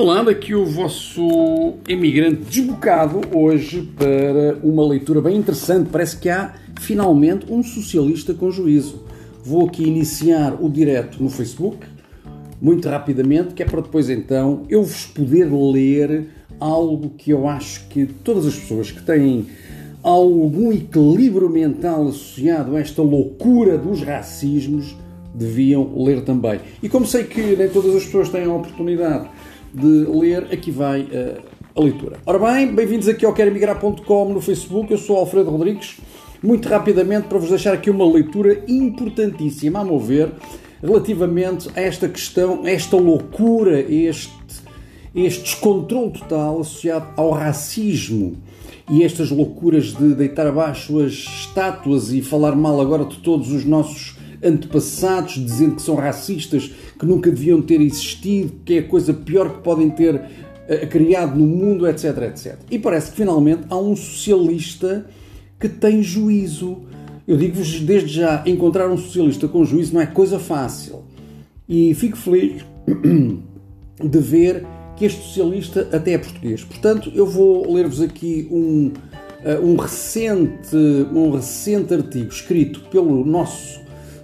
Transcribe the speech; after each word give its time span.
Olá, 0.00 0.22
daqui 0.22 0.54
o 0.54 0.64
vosso 0.64 1.74
emigrante 1.86 2.36
desbocado 2.36 3.20
hoje 3.36 3.86
para 3.98 4.56
uma 4.62 4.82
leitura 4.88 5.20
bem 5.20 5.36
interessante. 5.36 5.90
Parece 5.92 6.16
que 6.16 6.30
há 6.30 6.54
finalmente 6.80 7.52
um 7.52 7.62
socialista 7.62 8.32
com 8.32 8.50
juízo. 8.50 9.04
Vou 9.44 9.66
aqui 9.66 9.82
iniciar 9.82 10.56
o 10.58 10.70
direto 10.70 11.22
no 11.22 11.28
Facebook, 11.28 11.86
muito 12.62 12.88
rapidamente, 12.88 13.52
que 13.52 13.62
é 13.62 13.66
para 13.66 13.82
depois 13.82 14.08
então 14.08 14.62
eu 14.70 14.82
vos 14.82 15.04
poder 15.04 15.52
ler 15.52 16.28
algo 16.58 17.10
que 17.10 17.30
eu 17.30 17.46
acho 17.46 17.86
que 17.88 18.06
todas 18.06 18.46
as 18.46 18.58
pessoas 18.58 18.90
que 18.90 19.02
têm 19.02 19.48
algum 20.02 20.72
equilíbrio 20.72 21.50
mental 21.50 22.08
associado 22.08 22.74
a 22.74 22.80
esta 22.80 23.02
loucura 23.02 23.76
dos 23.76 24.00
racismos 24.00 24.96
deviam 25.34 26.02
ler 26.02 26.22
também. 26.22 26.58
E 26.82 26.88
como 26.88 27.04
sei 27.04 27.24
que 27.24 27.54
nem 27.54 27.68
todas 27.68 27.94
as 27.94 28.06
pessoas 28.06 28.30
têm 28.30 28.46
a 28.46 28.54
oportunidade 28.54 29.28
de 29.72 30.06
ler, 30.06 30.48
aqui 30.52 30.70
vai 30.70 31.02
uh, 31.02 31.40
a 31.74 31.80
leitura. 31.80 32.16
Ora 32.26 32.38
bem, 32.38 32.74
bem-vindos 32.74 33.08
aqui 33.08 33.24
ao 33.24 33.32
queremigrar.com 33.32 34.32
no 34.32 34.40
Facebook, 34.40 34.90
eu 34.90 34.98
sou 34.98 35.16
Alfredo 35.16 35.50
Rodrigues. 35.50 35.98
Muito 36.42 36.68
rapidamente 36.68 37.28
para 37.28 37.38
vos 37.38 37.50
deixar 37.50 37.74
aqui 37.74 37.90
uma 37.90 38.10
leitura 38.10 38.64
importantíssima, 38.66 39.80
a 39.80 39.84
meu 39.84 39.98
ver, 39.98 40.32
relativamente 40.82 41.68
a 41.76 41.80
esta 41.80 42.08
questão, 42.08 42.64
a 42.64 42.70
esta 42.70 42.96
loucura, 42.96 43.80
este, 43.80 44.32
este 45.14 45.42
descontrole 45.42 46.12
total 46.12 46.60
associado 46.60 47.08
ao 47.16 47.30
racismo 47.30 48.38
e 48.90 49.04
estas 49.04 49.30
loucuras 49.30 49.94
de 49.94 50.14
deitar 50.14 50.46
abaixo 50.46 50.98
as 50.98 51.12
estátuas 51.12 52.12
e 52.12 52.22
falar 52.22 52.56
mal 52.56 52.80
agora 52.80 53.04
de 53.04 53.18
todos 53.18 53.52
os 53.52 53.64
nossos 53.64 54.16
antepassados, 54.42 55.34
dizendo 55.34 55.76
que 55.76 55.82
são 55.82 55.94
racistas, 55.94 56.70
que 57.00 57.06
nunca 57.06 57.30
deviam 57.30 57.62
ter 57.62 57.80
existido, 57.80 58.52
que 58.62 58.74
é 58.74 58.78
a 58.80 58.82
coisa 58.82 59.14
pior 59.14 59.56
que 59.56 59.62
podem 59.62 59.88
ter 59.88 60.16
uh, 60.16 60.86
criado 60.90 61.34
no 61.34 61.46
mundo, 61.46 61.88
etc, 61.88 62.04
etc. 62.24 62.58
E 62.70 62.78
parece 62.78 63.10
que 63.10 63.16
finalmente 63.16 63.62
há 63.70 63.78
um 63.78 63.96
socialista 63.96 65.06
que 65.58 65.66
tem 65.66 66.02
juízo. 66.02 66.82
Eu 67.26 67.38
digo-vos 67.38 67.80
desde 67.80 68.08
já, 68.08 68.42
encontrar 68.44 68.90
um 68.90 68.98
socialista 68.98 69.48
com 69.48 69.64
juízo 69.64 69.94
não 69.94 70.00
é 70.02 70.06
coisa 70.06 70.38
fácil. 70.38 71.02
E 71.66 71.94
fico 71.94 72.18
feliz 72.18 72.66
de 74.04 74.18
ver 74.18 74.66
que 74.94 75.06
este 75.06 75.22
socialista 75.22 75.88
até 75.92 76.12
é 76.12 76.18
português. 76.18 76.64
Portanto, 76.64 77.10
eu 77.14 77.26
vou 77.26 77.72
ler-vos 77.72 78.02
aqui 78.02 78.46
um, 78.50 78.92
uh, 79.42 79.64
um, 79.64 79.76
recente, 79.76 80.76
um 80.76 81.30
recente 81.30 81.94
artigo 81.94 82.28
escrito 82.28 82.80
pelo 82.90 83.24
nosso 83.24 83.79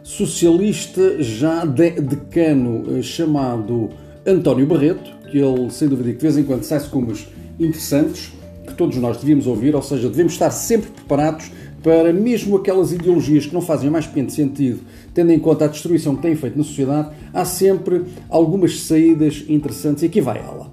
socialista 0.06 1.20
já 1.20 1.64
de, 1.64 1.90
decano 1.90 2.96
eh, 2.96 3.02
chamado 3.02 3.90
António 4.24 4.64
Barreto, 4.64 5.10
que 5.28 5.36
ele, 5.36 5.68
sem 5.68 5.88
dúvida, 5.88 6.10
que 6.10 6.16
de 6.18 6.22
vez 6.22 6.38
em 6.38 6.44
quando 6.44 6.62
sai-se 6.62 6.88
com 6.88 7.00
umas 7.00 7.26
interessantes, 7.58 8.32
que 8.64 8.72
todos 8.74 8.96
nós 8.98 9.16
devíamos 9.16 9.48
ouvir, 9.48 9.74
ou 9.74 9.82
seja, 9.82 10.08
devemos 10.08 10.34
estar 10.34 10.52
sempre 10.52 10.90
preparados 10.92 11.50
para 11.82 12.12
mesmo 12.12 12.56
aquelas 12.56 12.92
ideologias 12.92 13.46
que 13.46 13.52
não 13.52 13.60
fazem 13.60 13.90
mais 13.90 14.08
sentido, 14.28 14.78
tendo 15.12 15.32
em 15.32 15.40
conta 15.40 15.64
a 15.64 15.68
destruição 15.68 16.14
que 16.14 16.22
têm 16.22 16.36
feito 16.36 16.56
na 16.56 16.62
sociedade, 16.62 17.10
há 17.34 17.44
sempre 17.44 18.04
algumas 18.28 18.82
saídas 18.82 19.44
interessantes 19.48 20.04
e 20.04 20.06
aqui 20.06 20.20
vai 20.20 20.38
ela. 20.38 20.70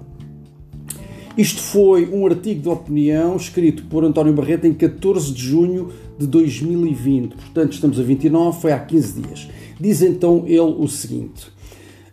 Isto 1.36 1.60
foi 1.60 2.08
um 2.08 2.24
artigo 2.24 2.62
de 2.62 2.68
opinião 2.68 3.34
escrito 3.36 3.82
por 3.86 4.04
António 4.04 4.32
Barreto 4.32 4.68
em 4.68 4.72
14 4.72 5.32
de 5.32 5.42
junho 5.42 5.90
de 6.18 6.26
2020, 6.26 7.34
portanto 7.34 7.72
estamos 7.72 7.98
a 7.98 8.02
29, 8.02 8.60
foi 8.60 8.72
há 8.72 8.78
15 8.78 9.20
dias. 9.20 9.48
Diz 9.80 10.02
então 10.02 10.44
ele 10.46 10.60
o 10.60 10.86
seguinte: 10.86 11.46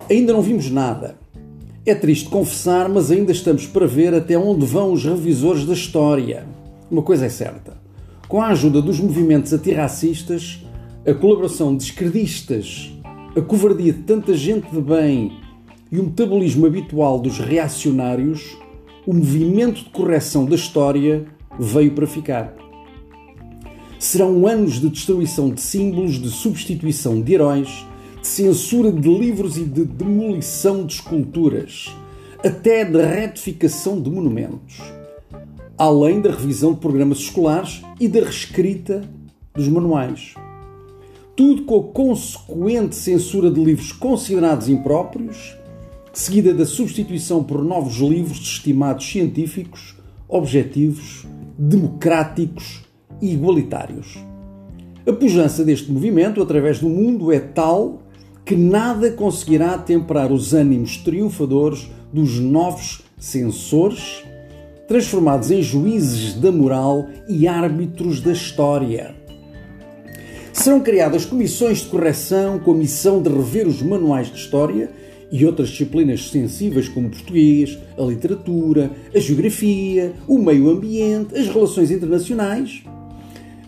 Ainda 0.10 0.34
não 0.34 0.42
vimos 0.42 0.70
nada. 0.70 1.16
É 1.86 1.96
triste 1.96 2.30
confessar, 2.30 2.90
mas 2.90 3.10
ainda 3.10 3.32
estamos 3.32 3.66
para 3.66 3.88
ver 3.88 4.14
até 4.14 4.38
onde 4.38 4.66
vão 4.66 4.94
os 4.94 5.04
revisores 5.04 5.66
da 5.66 5.74
história. 5.74 6.46
Uma 6.90 7.02
coisa 7.02 7.26
é 7.26 7.30
certa: 7.30 7.78
com 8.28 8.42
a 8.42 8.48
ajuda 8.48 8.82
dos 8.82 9.00
movimentos 9.00 9.54
antirracistas, 9.54 10.64
a 11.08 11.14
colaboração 11.14 11.76
de 11.76 11.84
esquerdistas, 11.84 12.92
a 13.36 13.42
covardia 13.42 13.94
de 13.94 14.00
tanta 14.04 14.34
gente 14.34 14.70
de 14.70 14.82
bem 14.82 15.32
e 15.92 16.00
o 16.00 16.04
metabolismo 16.04 16.66
habitual 16.66 17.20
dos 17.20 17.40
reacionários, 17.40 18.58
o 19.06 19.14
movimento 19.14 19.84
de 19.84 19.90
correção 19.90 20.46
da 20.46 20.56
história 20.56 21.26
veio 21.60 21.94
para 21.94 22.06
ficar. 22.06 22.54
Serão 24.02 24.48
anos 24.48 24.82
de 24.82 24.90
destruição 24.90 25.52
de 25.52 25.62
símbolos, 25.62 26.20
de 26.20 26.32
substituição 26.32 27.22
de 27.22 27.36
heróis, 27.36 27.86
de 28.20 28.28
censura 28.28 28.92
de 28.92 29.08
livros 29.08 29.58
e 29.58 29.64
de 29.64 29.86
demolição 29.86 30.84
de 30.84 30.96
esculturas, 30.96 31.96
até 32.44 32.84
de 32.84 33.00
retificação 33.00 34.02
de 34.02 34.10
monumentos, 34.10 34.82
além 35.78 36.20
da 36.20 36.32
revisão 36.32 36.74
de 36.74 36.80
programas 36.80 37.20
escolares 37.20 37.84
e 38.00 38.08
da 38.08 38.22
reescrita 38.22 39.08
dos 39.54 39.68
manuais. 39.68 40.34
Tudo 41.36 41.62
com 41.66 41.82
a 41.82 41.84
consequente 41.94 42.96
censura 42.96 43.52
de 43.52 43.64
livros 43.64 43.92
considerados 43.92 44.68
impróprios, 44.68 45.56
seguida 46.12 46.56
da 46.56 46.66
substituição 46.66 47.44
por 47.44 47.64
novos 47.64 47.98
livros 47.98 48.40
estimados 48.40 49.08
científicos, 49.08 49.96
objetivos, 50.28 51.24
democráticos 51.56 52.81
igualitários. 53.22 54.18
A 55.08 55.12
pujança 55.14 55.64
deste 55.64 55.92
movimento 55.92 56.42
através 56.42 56.80
do 56.80 56.88
mundo 56.88 57.32
é 57.32 57.40
tal 57.40 58.04
que 58.46 58.56
nada 58.56 59.12
conseguirá 59.12 59.78
temperar 59.78 60.32
os 60.32 60.54
ânimos 60.54 60.98
triunfadores 60.98 61.90
dos 62.14 62.40
novos 62.40 63.02
censores, 63.18 64.24
transformados 64.88 65.52
em 65.52 65.62
juízes 65.62 66.34
da 66.34 66.52
moral 66.52 67.08
e 67.28 67.48
árbitros 67.48 68.22
da 68.22 68.32
história. 68.32 69.16
Serão 70.54 70.82
criadas 70.82 71.26
comissões 71.26 71.80
de 71.80 71.86
correção 71.86 72.60
com 72.60 72.72
a 72.72 72.76
missão 72.76 73.22
de 73.22 73.30
rever 73.30 73.68
os 73.68 73.82
manuais 73.82 74.28
de 74.28 74.38
história 74.38 74.92
e 75.32 75.46
outras 75.46 75.70
disciplinas 75.70 76.30
sensíveis 76.30 76.90
como 76.90 77.08
o 77.08 77.10
português, 77.10 77.80
a 77.98 78.02
literatura, 78.04 78.92
a 79.16 79.20
geografia, 79.20 80.14
o 80.28 80.38
meio 80.38 80.70
ambiente, 80.70 81.36
as 81.36 81.48
relações 81.48 81.90
internacionais 81.90 82.84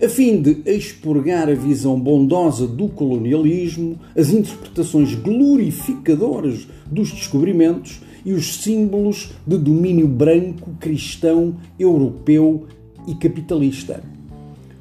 a 0.03 0.09
fim 0.09 0.41
de 0.41 0.61
expurgar 0.65 1.47
a 1.49 1.53
visão 1.53 1.97
bondosa 1.97 2.67
do 2.67 2.89
colonialismo, 2.89 3.97
as 4.17 4.31
interpretações 4.31 5.15
glorificadoras 5.15 6.67
dos 6.85 7.09
descobrimentos 7.11 8.01
e 8.25 8.33
os 8.33 8.61
símbolos 8.61 9.31
de 9.47 9.57
domínio 9.57 10.07
branco, 10.07 10.71
cristão, 10.77 11.55
europeu 11.79 12.67
e 13.07 13.15
capitalista. 13.15 14.03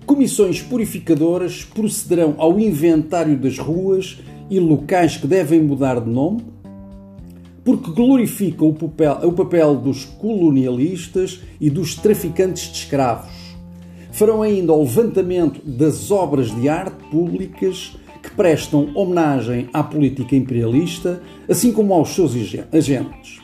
Comissões 0.04 0.60
purificadoras 0.60 1.62
procederão 1.62 2.34
ao 2.38 2.58
inventário 2.58 3.38
das 3.38 3.58
ruas 3.58 4.18
e 4.50 4.58
locais 4.58 5.16
que 5.16 5.28
devem 5.28 5.62
mudar 5.62 6.00
de 6.00 6.10
nome, 6.10 6.42
porque 7.64 7.92
glorificam 7.92 8.70
o 8.70 8.74
papel, 8.74 9.20
o 9.22 9.32
papel 9.32 9.76
dos 9.76 10.04
colonialistas 10.04 11.40
e 11.60 11.70
dos 11.70 11.94
traficantes 11.94 12.72
de 12.72 12.78
escravos 12.78 13.41
farão 14.12 14.42
ainda 14.42 14.72
o 14.72 14.82
levantamento 14.82 15.60
das 15.64 16.10
obras 16.10 16.54
de 16.54 16.68
arte 16.68 17.02
públicas 17.10 17.96
que 18.22 18.30
prestam 18.30 18.90
homenagem 18.94 19.68
à 19.72 19.82
política 19.82 20.36
imperialista, 20.36 21.20
assim 21.48 21.72
como 21.72 21.92
aos 21.92 22.10
seus 22.10 22.32
agentes. 22.70 23.40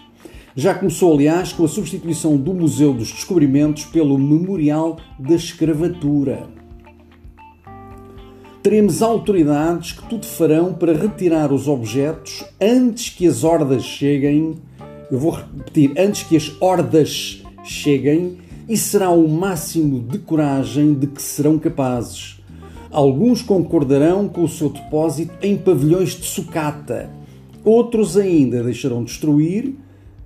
Já 0.55 0.75
começou, 0.75 1.15
aliás, 1.15 1.53
com 1.53 1.65
a 1.65 1.69
substituição 1.69 2.37
do 2.37 2.53
Museu 2.53 2.93
dos 2.93 3.11
Descobrimentos 3.11 3.87
pelo 3.87 4.19
Memorial 4.19 4.99
da 5.19 5.35
Escravatura. 5.35 6.47
Teremos 8.63 9.03
autoridades 9.03 9.93
que 9.93 10.09
tudo 10.09 10.27
farão 10.27 10.75
para 10.75 10.93
retirar 10.93 11.53
os 11.53 11.69
objetos 11.69 12.45
antes 12.61 13.09
que 13.09 13.27
as 13.27 13.45
hordas 13.45 13.85
cheguem. 13.85 14.57
Eu 15.11 15.19
vou 15.19 15.31
repetir, 15.31 15.93
antes 15.97 16.25
que 16.25 16.37
as 16.37 16.55
hordas 16.61 17.43
cheguem 17.65 18.37
e 18.69 18.77
será 18.77 19.11
o 19.11 19.27
máximo 19.27 20.01
de 20.01 20.19
coragem 20.19 20.93
de 20.93 21.07
que 21.07 21.23
serão 21.23 21.59
capazes. 21.59 22.39
Alguns 22.91 23.43
concordarão 23.43 24.29
com 24.29 24.45
o 24.45 24.49
seu 24.49 24.69
depósito 24.69 25.33
em 25.43 25.57
pavilhões 25.57 26.11
de 26.11 26.25
sucata, 26.25 27.11
outros 27.65 28.17
ainda 28.17 28.63
deixarão 28.63 29.05
destruir, 29.05 29.75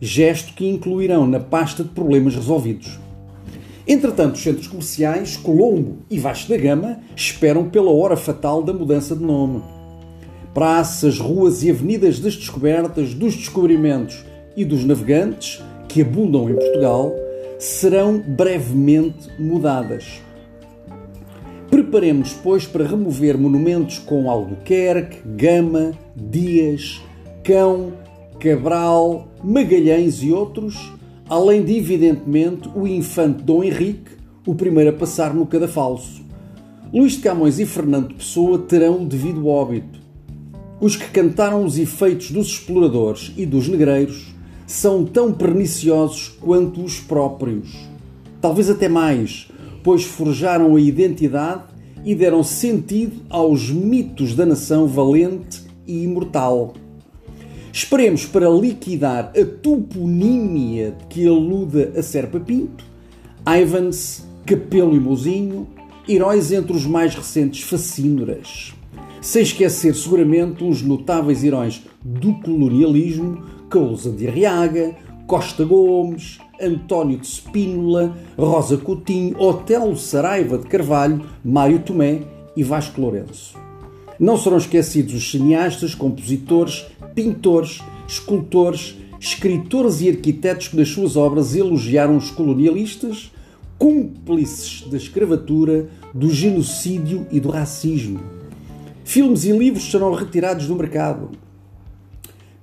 gesto 0.00 0.54
que 0.54 0.68
incluirão 0.68 1.26
na 1.26 1.38
pasta 1.38 1.84
de 1.84 1.90
problemas 1.90 2.34
resolvidos. 2.34 2.98
Entretanto, 3.86 4.36
os 4.36 4.42
centros 4.42 4.68
comerciais, 4.68 5.36
Colombo 5.36 5.98
e 6.08 6.18
Vasco 6.18 6.48
da 6.50 6.56
Gama, 6.56 6.98
esperam 7.16 7.68
pela 7.68 7.90
hora 7.90 8.16
fatal 8.16 8.62
da 8.62 8.72
mudança 8.72 9.14
de 9.14 9.24
nome. 9.24 9.62
Praças, 10.54 11.18
ruas 11.18 11.62
e 11.62 11.70
avenidas 11.70 12.20
das 12.20 12.36
descobertas, 12.36 13.14
dos 13.14 13.34
descobrimentos 13.34 14.24
e 14.56 14.64
dos 14.64 14.84
navegantes, 14.84 15.60
que 15.88 16.02
abundam 16.02 16.48
em 16.48 16.54
Portugal, 16.54 17.12
serão 17.62 18.18
brevemente 18.18 19.30
mudadas. 19.38 20.20
Preparemos, 21.70 22.32
pois, 22.32 22.66
para 22.66 22.84
remover 22.84 23.38
monumentos 23.38 24.00
com 24.00 24.28
Albuquerque, 24.28 25.20
Gama, 25.24 25.92
Dias, 26.16 27.00
Cão, 27.44 27.92
Cabral, 28.40 29.28
Magalhães 29.44 30.24
e 30.24 30.32
outros, 30.32 30.92
além 31.28 31.64
de, 31.64 31.76
evidentemente, 31.76 32.68
o 32.74 32.84
infante 32.84 33.44
Dom 33.44 33.62
Henrique, 33.62 34.10
o 34.44 34.56
primeiro 34.56 34.90
a 34.90 34.94
passar 34.94 35.32
no 35.32 35.46
cadafalso. 35.46 36.20
Luís 36.92 37.12
de 37.12 37.20
Camões 37.20 37.60
e 37.60 37.64
Fernando 37.64 38.12
Pessoa 38.12 38.58
terão 38.58 39.02
o 39.02 39.06
devido 39.06 39.46
óbito. 39.46 40.00
Os 40.80 40.96
que 40.96 41.08
cantaram 41.10 41.64
os 41.64 41.78
efeitos 41.78 42.32
dos 42.32 42.48
exploradores 42.48 43.32
e 43.36 43.46
dos 43.46 43.68
negreiros 43.68 44.31
são 44.66 45.04
tão 45.04 45.32
perniciosos 45.32 46.28
quanto 46.40 46.82
os 46.82 46.98
próprios. 47.00 47.76
Talvez 48.40 48.68
até 48.70 48.88
mais, 48.88 49.48
pois 49.82 50.04
forjaram 50.04 50.76
a 50.76 50.80
identidade 50.80 51.64
e 52.04 52.14
deram 52.14 52.42
sentido 52.42 53.22
aos 53.30 53.70
mitos 53.70 54.34
da 54.34 54.44
nação 54.44 54.86
valente 54.86 55.62
e 55.86 56.02
imortal. 56.02 56.74
Esperemos 57.72 58.26
para 58.26 58.50
liquidar 58.50 59.32
a 59.36 59.44
toponímia 59.44 60.96
que 61.08 61.26
aluda 61.26 61.92
a 61.96 62.02
Serpa 62.02 62.38
Pinto, 62.38 62.84
Ivans, 63.46 64.26
Capelo 64.44 64.94
e 64.94 65.00
Mozinho, 65.00 65.66
heróis 66.08 66.52
entre 66.52 66.76
os 66.76 66.84
mais 66.84 67.14
recentes 67.14 67.62
facínoras. 67.62 68.74
Sem 69.20 69.42
esquecer, 69.42 69.94
seguramente, 69.94 70.64
os 70.64 70.82
notáveis 70.82 71.44
heróis 71.44 71.82
do 72.04 72.34
colonialismo, 72.40 73.42
Cousa 73.72 74.10
de 74.10 74.28
Arriaga, 74.28 74.94
Costa 75.26 75.64
Gomes, 75.64 76.38
António 76.60 77.16
de 77.16 77.26
Spínola, 77.26 78.14
Rosa 78.36 78.76
Coutinho, 78.76 79.34
Otelo 79.40 79.96
Saraiva 79.96 80.58
de 80.58 80.66
Carvalho, 80.66 81.24
Mário 81.42 81.78
Tomé 81.78 82.20
e 82.54 82.62
Vasco 82.62 83.00
Lourenço. 83.00 83.56
Não 84.20 84.36
serão 84.36 84.58
esquecidos 84.58 85.14
os 85.14 85.30
cineastas, 85.30 85.94
compositores, 85.94 86.84
pintores, 87.14 87.80
escultores, 88.06 88.94
escritores 89.18 90.02
e 90.02 90.10
arquitetos 90.10 90.68
que 90.68 90.76
nas 90.76 90.90
suas 90.90 91.16
obras 91.16 91.56
elogiaram 91.56 92.18
os 92.18 92.30
colonialistas, 92.30 93.32
cúmplices 93.78 94.86
da 94.90 94.98
escravatura, 94.98 95.88
do 96.12 96.28
genocídio 96.28 97.26
e 97.30 97.40
do 97.40 97.48
racismo. 97.48 98.20
Filmes 99.02 99.44
e 99.46 99.52
livros 99.52 99.90
serão 99.90 100.12
retirados 100.12 100.66
do 100.66 100.76
mercado. 100.76 101.30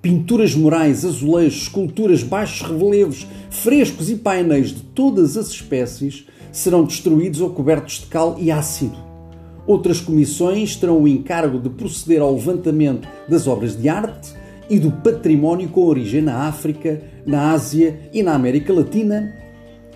Pinturas 0.01 0.55
morais, 0.55 1.03
azulejos, 1.03 1.63
esculturas, 1.63 2.23
baixos 2.23 2.65
relevos, 2.65 3.27
frescos 3.49 4.09
e 4.09 4.15
painéis 4.15 4.69
de 4.69 4.81
todas 4.81 5.35
as 5.35 5.47
espécies 5.49 6.25
serão 6.53 6.85
destruídos 6.85 7.41
ou 7.41 7.49
cobertos 7.49 7.99
de 7.99 8.05
cal 8.05 8.37
e 8.39 8.49
ácido. 8.49 8.97
Outras 9.67 9.99
comissões 9.99 10.77
terão 10.77 11.01
o 11.01 11.07
encargo 11.07 11.59
de 11.59 11.69
proceder 11.69 12.21
ao 12.21 12.33
levantamento 12.33 13.09
das 13.27 13.45
obras 13.45 13.75
de 13.75 13.89
arte 13.89 14.33
e 14.69 14.79
do 14.79 14.89
património 14.89 15.67
com 15.67 15.83
origem 15.83 16.21
na 16.21 16.47
África, 16.47 17.03
na 17.25 17.51
Ásia 17.51 17.99
e 18.13 18.23
na 18.23 18.33
América 18.33 18.71
Latina 18.71 19.35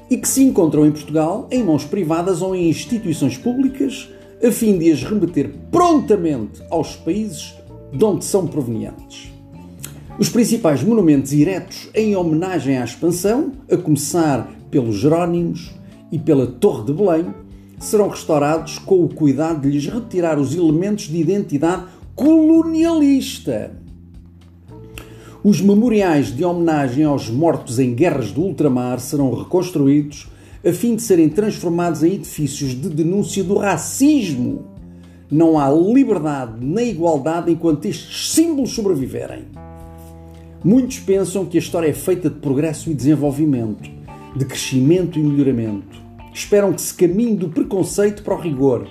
e 0.09 0.17
que 0.17 0.27
se 0.27 0.43
encontram 0.43 0.85
em 0.85 0.91
Portugal 0.91 1.47
em 1.49 1.63
mãos 1.63 1.85
privadas 1.85 2.41
ou 2.41 2.53
em 2.53 2.69
instituições 2.69 3.37
públicas, 3.37 4.09
a 4.45 4.51
fim 4.51 4.77
de 4.77 4.91
as 4.91 5.01
remeter 5.01 5.49
prontamente 5.71 6.61
aos 6.69 6.93
países 6.97 7.55
de 7.93 8.03
onde 8.03 8.25
são 8.25 8.45
provenientes. 8.45 9.32
Os 10.19 10.29
principais 10.29 10.83
monumentos 10.83 11.33
eretos 11.33 11.89
em 11.93 12.15
homenagem 12.15 12.77
à 12.77 12.85
expansão, 12.85 13.51
a 13.69 13.75
começar 13.75 14.47
pelos 14.69 14.97
Jerónimos 14.97 15.73
e 16.11 16.19
pela 16.19 16.45
Torre 16.45 16.85
de 16.85 16.93
Belém, 16.93 17.33
serão 17.79 18.09
restaurados 18.09 18.77
com 18.77 19.03
o 19.03 19.09
cuidado 19.09 19.61
de 19.61 19.69
lhes 19.69 19.87
retirar 19.87 20.37
os 20.37 20.55
elementos 20.55 21.05
de 21.05 21.17
identidade 21.17 21.85
colonialista. 22.15 23.75
Os 25.43 25.59
memoriais 25.59 26.27
de 26.33 26.45
homenagem 26.45 27.03
aos 27.03 27.27
mortos 27.27 27.79
em 27.79 27.95
guerras 27.95 28.31
do 28.31 28.43
ultramar 28.43 28.99
serão 28.99 29.33
reconstruídos 29.33 30.27
a 30.65 30.71
fim 30.71 30.95
de 30.95 31.01
serem 31.01 31.27
transformados 31.27 32.03
em 32.03 32.13
edifícios 32.13 32.69
de 32.79 32.87
denúncia 32.87 33.43
do 33.43 33.57
racismo. 33.57 34.63
Não 35.29 35.59
há 35.59 35.71
liberdade 35.71 36.63
nem 36.63 36.91
igualdade 36.91 37.51
enquanto 37.51 37.85
estes 37.85 38.31
símbolos 38.31 38.73
sobreviverem. 38.73 39.45
Muitos 40.63 40.97
pensam 40.97 41.45
que 41.45 41.57
a 41.57 41.59
história 41.59 41.89
é 41.89 41.93
feita 41.93 42.29
de 42.29 42.39
progresso 42.39 42.89
e 42.89 42.93
desenvolvimento, 42.93 43.89
de 44.33 44.45
crescimento 44.45 45.19
e 45.19 45.21
melhoramento. 45.21 46.01
Esperam 46.33 46.71
que 46.71 46.81
se 46.81 46.93
caminhe 46.93 47.35
do 47.35 47.49
preconceito 47.49 48.23
para 48.23 48.33
o 48.33 48.39
rigor, 48.39 48.87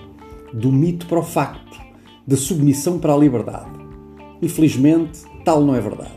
do 0.52 0.70
mito 0.70 1.06
para 1.06 1.20
o 1.20 1.22
facto, 1.22 1.80
da 2.26 2.36
submissão 2.36 2.98
para 2.98 3.14
a 3.14 3.16
liberdade. 3.16 3.70
Infelizmente, 4.42 5.20
tal 5.46 5.64
não 5.64 5.74
é 5.74 5.80
verdade. 5.80 6.12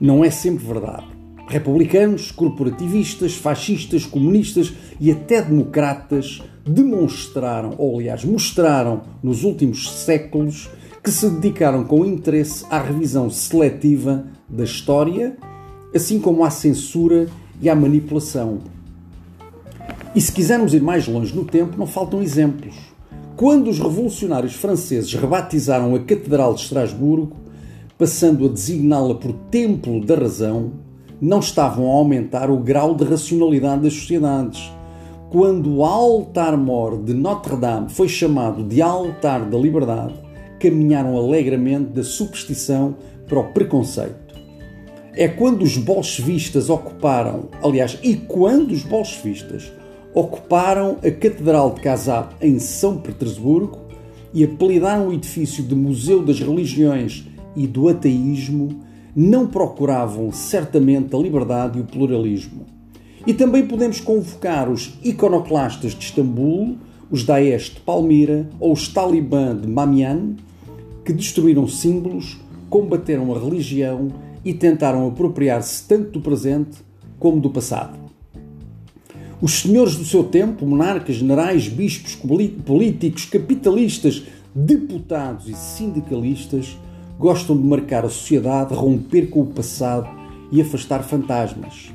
Não 0.00 0.24
é 0.24 0.30
sempre 0.30 0.64
verdade. 0.66 1.06
Republicanos, 1.46 2.32
corporativistas, 2.32 3.36
fascistas, 3.36 4.04
comunistas 4.04 4.72
e 4.98 5.12
até 5.12 5.40
democratas 5.42 6.42
demonstraram, 6.66 7.76
ou 7.78 8.00
aliás 8.00 8.24
mostraram 8.24 9.02
nos 9.22 9.44
últimos 9.44 9.88
séculos, 10.04 10.68
que 11.06 11.12
se 11.12 11.30
dedicaram 11.30 11.84
com 11.84 12.04
interesse 12.04 12.66
à 12.68 12.80
revisão 12.80 13.30
seletiva 13.30 14.26
da 14.48 14.64
história, 14.64 15.36
assim 15.94 16.18
como 16.18 16.42
à 16.42 16.50
censura 16.50 17.28
e 17.62 17.70
à 17.70 17.76
manipulação. 17.76 18.58
E 20.16 20.20
se 20.20 20.32
quisermos 20.32 20.74
ir 20.74 20.82
mais 20.82 21.06
longe 21.06 21.32
no 21.32 21.44
tempo, 21.44 21.78
não 21.78 21.86
faltam 21.86 22.20
exemplos. 22.20 22.74
Quando 23.36 23.70
os 23.70 23.78
revolucionários 23.78 24.54
franceses 24.54 25.14
rebatizaram 25.14 25.94
a 25.94 26.00
Catedral 26.00 26.54
de 26.54 26.62
Estrasburgo, 26.62 27.36
passando 27.96 28.46
a 28.46 28.48
designá-la 28.48 29.14
por 29.14 29.32
Templo 29.48 30.04
da 30.04 30.16
Razão, 30.16 30.72
não 31.20 31.38
estavam 31.38 31.88
a 31.88 31.94
aumentar 31.94 32.50
o 32.50 32.58
grau 32.58 32.96
de 32.96 33.04
racionalidade 33.04 33.82
das 33.82 33.94
sociedades. 33.94 34.72
Quando 35.30 35.72
o 35.72 35.84
altar-mor 35.84 37.00
de 37.00 37.14
Notre-Dame 37.14 37.90
foi 37.90 38.08
chamado 38.08 38.64
de 38.64 38.82
altar 38.82 39.48
da 39.48 39.56
liberdade, 39.56 40.25
caminharam 40.58 41.16
alegremente 41.16 41.90
da 41.90 42.02
superstição 42.02 42.96
para 43.28 43.40
o 43.40 43.52
preconceito. 43.52 44.34
É 45.12 45.28
quando 45.28 45.62
os 45.62 45.76
bolchevistas 45.76 46.68
ocuparam, 46.68 47.48
aliás, 47.62 47.98
e 48.02 48.16
quando 48.16 48.72
os 48.72 48.82
bolchevistas 48.82 49.72
ocuparam 50.12 50.98
a 51.02 51.10
Catedral 51.10 51.72
de 51.72 51.80
Kazab 51.80 52.34
em 52.40 52.58
São 52.58 52.98
Petersburgo 52.98 53.78
e 54.32 54.44
apelidaram 54.44 55.08
o 55.08 55.12
edifício 55.12 55.62
de 55.64 55.74
Museu 55.74 56.22
das 56.22 56.40
Religiões 56.40 57.26
e 57.54 57.66
do 57.66 57.88
Ateísmo, 57.88 58.80
não 59.14 59.46
procuravam 59.46 60.30
certamente 60.30 61.16
a 61.16 61.18
liberdade 61.18 61.78
e 61.78 61.80
o 61.80 61.84
pluralismo. 61.84 62.66
E 63.26 63.32
também 63.32 63.66
podemos 63.66 64.00
convocar 64.00 64.70
os 64.70 64.98
iconoclastas 65.02 65.94
de 65.94 66.04
Istambul, 66.04 66.76
os 67.10 67.24
Daesh 67.24 67.70
de 67.74 67.80
Palmira 67.80 68.48
ou 68.58 68.72
os 68.72 68.88
Talibã 68.88 69.56
de 69.56 69.66
Bamiyan, 69.66 70.34
que 71.04 71.12
destruíram 71.12 71.68
símbolos, 71.68 72.38
combateram 72.68 73.34
a 73.34 73.38
religião 73.38 74.08
e 74.44 74.52
tentaram 74.52 75.06
apropriar-se 75.06 75.86
tanto 75.86 76.10
do 76.12 76.20
presente 76.20 76.78
como 77.18 77.40
do 77.40 77.50
passado. 77.50 77.98
Os 79.40 79.60
senhores 79.60 79.96
do 79.96 80.04
seu 80.04 80.24
tempo, 80.24 80.66
monarcas, 80.66 81.16
generais, 81.16 81.68
bispos, 81.68 82.16
políticos, 82.64 83.26
capitalistas, 83.26 84.22
deputados 84.54 85.48
e 85.48 85.54
sindicalistas, 85.54 86.76
gostam 87.18 87.56
de 87.56 87.62
marcar 87.62 88.04
a 88.04 88.08
sociedade, 88.08 88.74
romper 88.74 89.28
com 89.28 89.42
o 89.42 89.46
passado 89.46 90.08
e 90.50 90.60
afastar 90.60 91.02
fantasmas. 91.02 91.92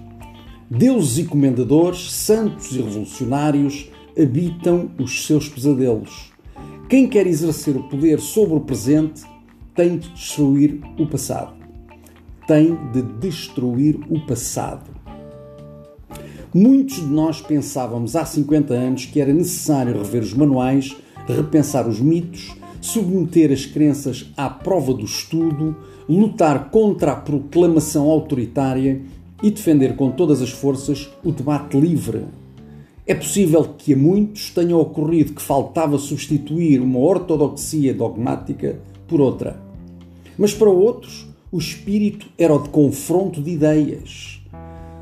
Deuses 0.70 1.18
e 1.18 1.24
comendadores, 1.26 2.12
santos 2.12 2.72
e 2.76 2.82
revolucionários 2.82 3.91
habitam 4.18 4.92
os 5.00 5.26
seus 5.26 5.48
pesadelos. 5.48 6.32
Quem 6.90 7.08
quer 7.08 7.26
exercer 7.26 7.76
o 7.76 7.84
poder 7.84 8.20
sobre 8.20 8.58
o 8.58 8.62
presente 8.62 9.24
tem 9.74 9.98
de 9.98 10.10
destruir 10.10 10.82
o 11.00 11.08
passado. 11.08 11.54
Tem 12.46 12.78
de 12.92 13.02
destruir 13.02 14.00
o 14.10 14.20
passado. 14.26 14.92
Muitos 16.54 16.98
de 16.98 17.06
nós 17.06 17.40
pensávamos 17.40 18.16
há 18.16 18.26
50 18.26 18.74
anos 18.74 19.06
que 19.06 19.22
era 19.22 19.34
necessário 19.34 19.98
rever 19.98 20.22
os 20.22 20.34
manuais, 20.34 20.96
repensar 21.26 21.88
os 21.88 22.02
mitos, 22.02 22.54
submeter 22.82 23.54
as 23.54 23.66
crenças 23.66 24.30
à 24.36 24.50
prova 24.50 24.94
do 24.94 25.06
estudo, 25.06 25.78
lutar 26.10 26.70
contra 26.70 27.14
a 27.14 27.16
proclamação 27.16 28.10
autoritária 28.10 29.02
e 29.42 29.50
defender 29.50 29.96
com 29.96 30.12
todas 30.12 30.42
as 30.42 30.50
forças 30.50 31.10
o 31.24 31.32
debate 31.32 31.80
livre 31.80 32.26
é 33.12 33.16
possível 33.16 33.66
que 33.78 33.94
a 33.94 33.98
muitos 33.98 34.52
tenha 34.52 34.78
ocorrido 34.78 35.34
que 35.34 35.42
faltava 35.42 35.98
substituir 35.98 36.80
uma 36.80 36.98
ortodoxia 36.98 37.94
dogmática 37.94 38.80
por 39.06 39.20
outra. 39.20 39.62
Mas 40.38 40.54
para 40.54 40.70
outros, 40.70 41.28
o 41.52 41.58
espírito 41.58 42.28
era 42.38 42.56
o 42.56 42.64
de 42.64 42.70
confronto 42.70 43.42
de 43.42 43.52
ideias, 43.52 44.42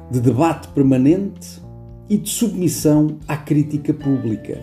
de 0.09 0.19
debate 0.19 0.69
permanente 0.69 1.61
e 2.09 2.17
de 2.17 2.27
submissão 2.27 3.19
à 3.27 3.37
crítica 3.37 3.93
pública. 3.93 4.59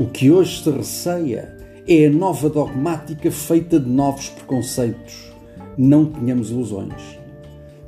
O 0.00 0.06
que 0.06 0.28
hoje 0.28 0.64
se 0.64 0.70
receia 0.72 1.56
é 1.86 2.06
a 2.06 2.10
nova 2.10 2.50
dogmática 2.50 3.30
feita 3.30 3.78
de 3.78 3.88
novos 3.88 4.28
preconceitos. 4.28 5.32
Não 5.78 6.04
tenhamos 6.04 6.50
ilusões. 6.50 7.19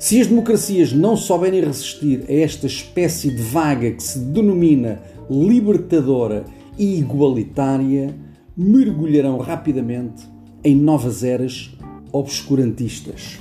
Se 0.03 0.19
as 0.19 0.27
democracias 0.27 0.91
não 0.91 1.15
souberem 1.15 1.61
resistir 1.61 2.25
a 2.27 2.33
esta 2.33 2.67
espécie 2.67 3.31
de 3.31 3.41
vaga 3.41 3.89
que 3.89 4.03
se 4.03 4.19
denomina 4.19 5.01
libertadora 5.29 6.43
e 6.77 6.99
igualitária, 6.99 8.13
mergulharão 8.57 9.37
rapidamente 9.37 10.27
em 10.61 10.75
novas 10.75 11.23
eras 11.23 11.71
obscurantistas. 12.11 13.39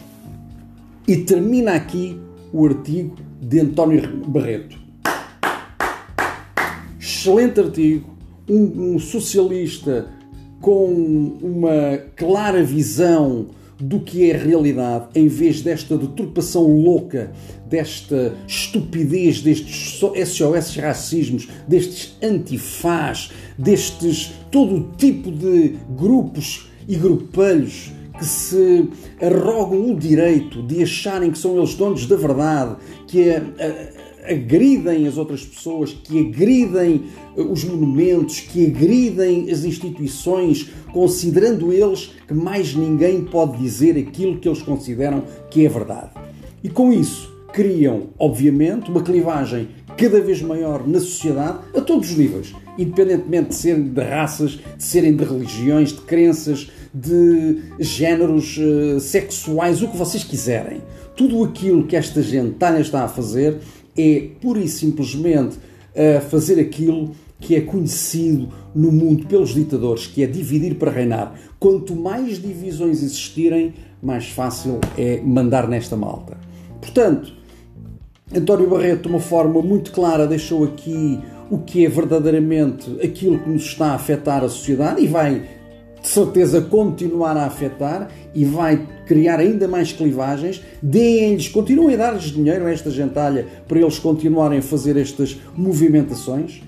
E 1.09 1.17
termina 1.17 1.73
aqui 1.73 2.17
o 2.53 2.65
artigo 2.65 3.17
de 3.41 3.59
António 3.59 4.25
Barreto. 4.29 4.79
Excelente 6.97 7.59
artigo, 7.59 8.09
um, 8.49 8.95
um 8.95 8.99
socialista 9.01 10.07
com 10.61 11.39
uma 11.43 11.99
clara 12.15 12.63
visão 12.63 13.49
do 13.83 13.99
que 13.99 14.31
é 14.31 14.37
a 14.37 14.39
realidade, 14.39 15.07
em 15.17 15.27
vez 15.27 15.61
desta 15.61 15.99
deturpação 15.99 16.65
louca, 16.65 17.33
desta 17.69 18.33
estupidez, 18.47 19.43
destes 19.43 19.99
SOS 19.99 20.77
racismos, 20.77 21.49
destes 21.67 22.17
antifás, 22.23 23.33
destes 23.59 24.33
todo 24.53 24.95
tipo 24.97 25.33
de 25.33 25.77
grupos 25.97 26.71
e 26.87 26.95
grupelhos 26.95 27.91
que 28.17 28.25
se 28.25 28.89
arrogam 29.21 29.91
o 29.91 29.99
direito 29.99 30.63
de 30.63 30.83
acharem 30.85 31.33
que 31.33 31.39
são 31.39 31.57
eles 31.59 31.75
donos 31.75 32.07
da 32.07 32.15
verdade, 32.15 32.77
que 33.09 33.31
a, 33.31 33.43
agridem 34.25 35.07
as 35.07 35.17
outras 35.17 35.45
pessoas, 35.45 35.93
que 35.93 36.21
agridem 36.21 37.05
eh, 37.37 37.41
os 37.43 37.65
monumentos, 37.65 38.41
que 38.41 38.67
agridem 38.67 39.51
as 39.51 39.65
instituições, 39.65 40.69
considerando 40.93 41.73
eles 41.73 42.13
que 42.27 42.35
mais 42.35 42.75
ninguém 42.75 43.23
pode 43.25 43.59
dizer 43.59 43.97
aquilo 43.97 44.39
que 44.39 44.49
eles 44.49 44.63
consideram 44.63 45.25
que 45.51 45.67
é 45.67 45.69
verdade. 45.69 46.11
E 46.63 46.69
com 46.69 46.93
isso 46.93 47.33
criam, 47.53 48.09
obviamente, 48.19 48.91
uma 48.91 49.03
clivagem 49.03 49.69
cada 49.97 50.21
vez 50.21 50.41
maior 50.41 50.87
na 50.87 50.99
sociedade 51.01 51.59
a 51.77 51.81
todos 51.81 52.11
os 52.11 52.17
níveis, 52.17 52.55
independentemente 52.79 53.51
de 53.51 53.55
serem 53.55 53.83
de 53.83 54.01
raças, 54.01 54.51
de 54.77 54.83
serem 54.83 55.15
de 55.15 55.25
religiões, 55.25 55.91
de 55.91 56.01
crenças, 56.01 56.71
de 56.95 57.63
géneros 57.79 58.59
uh, 58.59 59.01
sexuais, 59.01 59.83
o 59.83 59.89
que 59.89 59.97
vocês 59.97 60.25
quiserem. 60.25 60.81
Tudo 61.17 61.45
aquilo 61.45 61.87
que 61.87 61.97
esta 61.97 62.23
gentalha 62.23 62.81
está 62.81 63.05
a 63.05 63.09
fazer 63.09 63.59
é 63.97 64.29
pura 64.41 64.61
e 64.61 64.69
simplesmente 64.69 65.57
uh, 65.57 66.21
fazer 66.29 66.61
aquilo 66.61 67.13
que 67.41 67.57
é 67.57 67.61
conhecido 67.61 68.49
no 68.75 68.93
mundo 68.93 69.27
pelos 69.27 69.53
ditadores, 69.53 70.07
que 70.07 70.23
é 70.23 70.27
dividir 70.27 70.77
para 70.77 70.91
reinar. 70.91 71.35
Quanto 71.59 71.95
mais 71.95 72.41
divisões 72.41 73.03
existirem, 73.03 73.75
mais 74.03 74.29
fácil 74.29 74.81
é 74.97 75.21
mandar 75.21 75.69
nesta 75.69 75.97
malta. 75.97 76.37
Portanto, 76.81 77.33
António 78.35 78.69
Barreto, 78.69 79.03
de 79.03 79.09
uma 79.09 79.21
forma 79.21 79.61
muito 79.61 79.93
clara, 79.93 80.27
deixou 80.27 80.65
aqui 80.65 81.21
o 81.51 81.59
que 81.59 81.85
é 81.85 81.89
verdadeiramente 81.89 82.91
aquilo 83.03 83.39
que 83.39 83.49
nos 83.49 83.65
está 83.65 83.89
a 83.89 83.95
afetar 83.95 84.43
a 84.43 84.49
sociedade 84.49 85.03
e 85.03 85.07
vai, 85.07 85.43
de 86.03 86.09
certeza, 86.09 86.61
continuar 86.61 87.37
a 87.37 87.47
afetar 87.47 88.11
e 88.35 88.45
vai 88.45 88.89
criar 89.07 89.39
ainda 89.39 89.69
mais 89.69 89.93
clivagens. 89.93 90.61
Deem-lhes, 90.83 91.49
continuem 91.49 91.95
a 91.95 91.99
dar-lhes 91.99 92.25
dinheiro 92.25 92.67
a 92.67 92.73
esta 92.73 92.91
gentalha 92.91 93.47
para 93.69 93.79
eles 93.79 94.01
continuarem 94.01 94.59
a 94.59 94.63
fazer 94.63 94.97
estas 94.97 95.39
movimentações. 95.57 96.61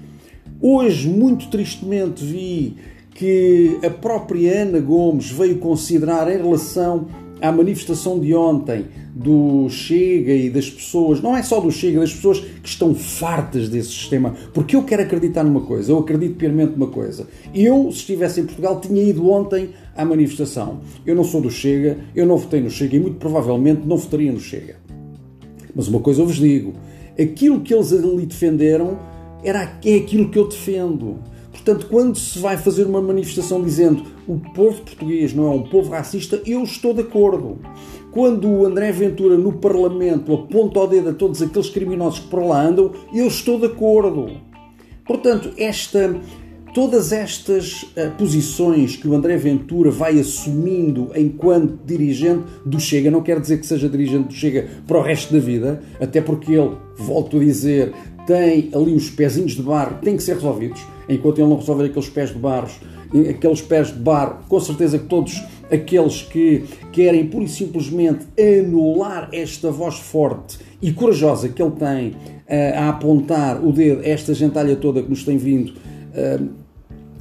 Hoje, 0.60 1.08
muito 1.08 1.48
tristemente, 1.48 2.24
vi 2.24 2.76
que 3.12 3.78
a 3.84 3.90
própria 3.90 4.62
Ana 4.62 4.78
Gomes 4.78 5.30
veio 5.30 5.58
considerar 5.58 6.30
em 6.30 6.36
relação 6.36 7.08
à 7.44 7.52
manifestação 7.52 8.18
de 8.18 8.34
ontem 8.34 8.86
do 9.14 9.68
Chega 9.68 10.32
e 10.32 10.48
das 10.48 10.70
pessoas, 10.70 11.20
não 11.20 11.36
é 11.36 11.42
só 11.42 11.60
do 11.60 11.70
Chega, 11.70 12.00
das 12.00 12.14
pessoas 12.14 12.40
que 12.40 12.68
estão 12.68 12.94
fartas 12.94 13.68
desse 13.68 13.90
sistema, 13.90 14.34
porque 14.54 14.74
eu 14.74 14.82
quero 14.82 15.02
acreditar 15.02 15.44
numa 15.44 15.60
coisa, 15.60 15.92
eu 15.92 15.98
acredito 15.98 16.36
piamente 16.36 16.72
numa 16.72 16.86
coisa. 16.86 17.28
Eu, 17.54 17.92
se 17.92 17.98
estivesse 17.98 18.40
em 18.40 18.46
Portugal, 18.46 18.80
tinha 18.80 19.02
ido 19.02 19.28
ontem 19.28 19.70
à 19.94 20.06
manifestação. 20.06 20.80
Eu 21.04 21.14
não 21.14 21.22
sou 21.22 21.42
do 21.42 21.50
Chega, 21.50 21.98
eu 22.16 22.24
não 22.24 22.38
votei 22.38 22.62
no 22.62 22.70
Chega 22.70 22.96
e 22.96 23.00
muito 23.00 23.18
provavelmente 23.18 23.86
não 23.86 23.98
votaria 23.98 24.32
no 24.32 24.40
Chega. 24.40 24.76
Mas 25.74 25.86
uma 25.86 26.00
coisa 26.00 26.22
eu 26.22 26.26
vos 26.26 26.36
digo: 26.36 26.72
aquilo 27.20 27.60
que 27.60 27.74
eles 27.74 27.92
ali 27.92 28.24
defenderam 28.24 28.98
era, 29.42 29.78
é 29.84 29.96
aquilo 29.96 30.30
que 30.30 30.38
eu 30.38 30.48
defendo. 30.48 31.18
Portanto, 31.52 31.88
quando 31.90 32.16
se 32.16 32.38
vai 32.38 32.56
fazer 32.56 32.84
uma 32.84 33.02
manifestação 33.02 33.62
dizendo 33.62 34.13
o 34.26 34.38
povo 34.54 34.82
português 34.82 35.34
não 35.34 35.46
é 35.46 35.50
um 35.50 35.62
povo 35.62 35.90
racista, 35.90 36.40
eu 36.46 36.62
estou 36.62 36.94
de 36.94 37.02
acordo. 37.02 37.58
Quando 38.10 38.48
o 38.48 38.64
André 38.64 38.92
Ventura 38.92 39.36
no 39.36 39.52
Parlamento 39.52 40.32
aponta 40.32 40.80
o 40.80 40.86
dedo 40.86 41.10
a 41.10 41.12
todos 41.12 41.42
aqueles 41.42 41.68
criminosos 41.68 42.20
que 42.20 42.28
por 42.28 42.44
lá 42.44 42.64
andam, 42.64 42.92
eu 43.12 43.26
estou 43.26 43.58
de 43.58 43.66
acordo. 43.66 44.30
Portanto, 45.04 45.50
esta, 45.58 46.16
todas 46.72 47.12
estas 47.12 47.82
uh, 47.82 48.10
posições 48.16 48.96
que 48.96 49.08
o 49.08 49.14
André 49.14 49.36
Ventura 49.36 49.90
vai 49.90 50.18
assumindo 50.18 51.10
enquanto 51.14 51.84
dirigente 51.84 52.44
do 52.64 52.80
Chega, 52.80 53.10
não 53.10 53.22
quer 53.22 53.40
dizer 53.40 53.58
que 53.58 53.66
seja 53.66 53.88
dirigente 53.88 54.28
do 54.28 54.34
Chega 54.34 54.68
para 54.86 54.98
o 54.98 55.02
resto 55.02 55.34
da 55.34 55.40
vida, 55.40 55.82
até 56.00 56.20
porque 56.20 56.52
ele, 56.52 56.76
volto 56.96 57.36
a 57.36 57.40
dizer, 57.40 57.92
tem 58.26 58.70
ali 58.74 58.94
os 58.94 59.10
pezinhos 59.10 59.52
de 59.52 59.62
barro 59.62 59.96
que 59.96 60.04
têm 60.04 60.16
que 60.16 60.22
ser 60.22 60.34
resolvidos, 60.34 60.80
enquanto 61.08 61.40
ele 61.40 61.48
não 61.48 61.56
resolver 61.56 61.86
aqueles 61.86 62.08
pés 62.08 62.30
de 62.30 62.38
barro, 62.38 62.70
aqueles 63.30 63.60
pés 63.60 63.88
de 63.88 63.98
barro, 63.98 64.38
com 64.48 64.60
certeza 64.60 64.98
que 64.98 65.06
todos 65.06 65.42
aqueles 65.70 66.22
que 66.22 66.64
querem 66.92 67.26
pura 67.26 67.44
e 67.44 67.48
simplesmente 67.48 68.26
anular 68.38 69.28
esta 69.32 69.70
voz 69.70 69.96
forte 69.96 70.58
e 70.80 70.92
corajosa 70.92 71.48
que 71.48 71.62
ele 71.62 71.72
tem 71.72 72.08
uh, 72.08 72.78
a 72.78 72.88
apontar 72.90 73.64
o 73.64 73.72
dedo 73.72 74.02
esta 74.04 74.34
gentalha 74.34 74.76
toda 74.76 75.02
que 75.02 75.08
nos 75.08 75.24
tem 75.24 75.36
vindo 75.36 75.70
uh, 75.70 76.48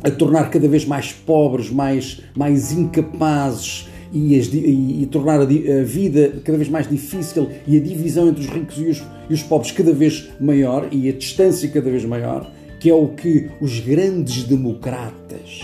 a 0.03 0.11
tornar 0.11 0.49
cada 0.49 0.67
vez 0.67 0.85
mais 0.85 1.13
pobres, 1.13 1.69
mais, 1.69 2.21
mais 2.35 2.73
incapazes 2.73 3.87
e, 4.11 4.37
as, 4.37 4.47
e, 4.47 5.03
e 5.03 5.07
tornar 5.09 5.39
a, 5.39 5.43
a, 5.43 5.83
vida 5.83 6.41
cada 6.43 6.57
vez 6.57 6.69
mais 6.69 6.87
difícil 6.87 7.49
e 7.65 7.77
a 7.77 7.79
divisão 7.79 8.27
entre 8.27 8.41
os 8.41 8.49
ricos 8.49 8.77
e 8.77 8.85
os, 8.87 9.03
e 9.29 9.33
os 9.33 9.41
pobres 9.41 9.71
cada 9.71 9.93
vez 9.93 10.29
maior 10.39 10.87
e 10.91 11.07
a 11.07 11.13
distância 11.13 11.69
cada 11.69 11.89
vez 11.89 12.03
maior, 12.03 12.51
que 12.83 12.89
é 12.89 12.93
o 12.93 13.07
que 13.07 13.49
os 13.61 13.79
grandes 13.79 14.43
democratas 14.43 15.63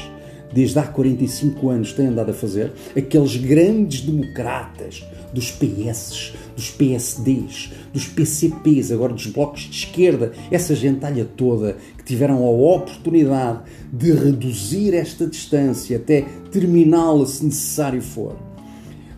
desde 0.54 0.80
há 0.80 0.84
45 0.84 1.70
anos 1.70 1.92
têm 1.92 2.08
andado 2.08 2.32
a 2.32 2.34
fazer, 2.34 2.72
aqueles 2.96 3.36
grandes 3.36 4.00
democratas 4.00 5.06
dos 5.34 5.52
PS, 5.52 6.32
dos 6.56 6.72
PSDs, 6.72 7.74
dos 7.92 8.08
PCPs, 8.08 8.94
agora 8.94 9.12
dos 9.12 9.28
blocos 9.28 9.64
de 9.64 9.72
esquerda, 9.72 10.32
essa 10.50 10.74
gentalha 10.74 11.26
toda 11.26 11.76
que 11.98 12.06
tiveram 12.06 12.38
a 12.38 12.50
oportunidade 12.50 13.64
de 13.92 14.14
reduzir 14.14 14.94
esta 14.94 15.28
distância 15.28 15.98
até 15.98 16.22
terminá-la 16.50 17.26
se 17.26 17.44
necessário 17.44 18.02
for, 18.02 18.38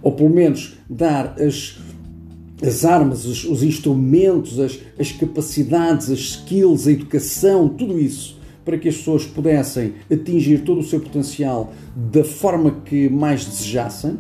ou 0.02 0.12
pelo 0.14 0.32
menos 0.32 0.76
dar 0.90 1.36
as, 1.40 1.78
as 2.62 2.86
armas, 2.86 3.26
os, 3.26 3.44
os 3.44 3.64
instrumentos, 3.64 4.60
as, 4.60 4.80
as 5.00 5.12
capacidades, 5.12 6.10
as 6.10 6.20
skills, 6.20 6.88
a 6.88 6.92
educação, 6.92 7.70
tudo 7.70 8.00
isso 8.00 8.40
para 8.64 8.78
que 8.78 8.88
as 8.88 8.98
pessoas 8.98 9.26
pudessem 9.26 9.94
atingir 10.12 10.60
todo 10.60 10.80
o 10.80 10.84
seu 10.84 11.00
potencial 11.00 11.74
da 11.96 12.24
forma 12.24 12.72
que 12.86 13.10
mais 13.10 13.46
desejassem, 13.46 14.20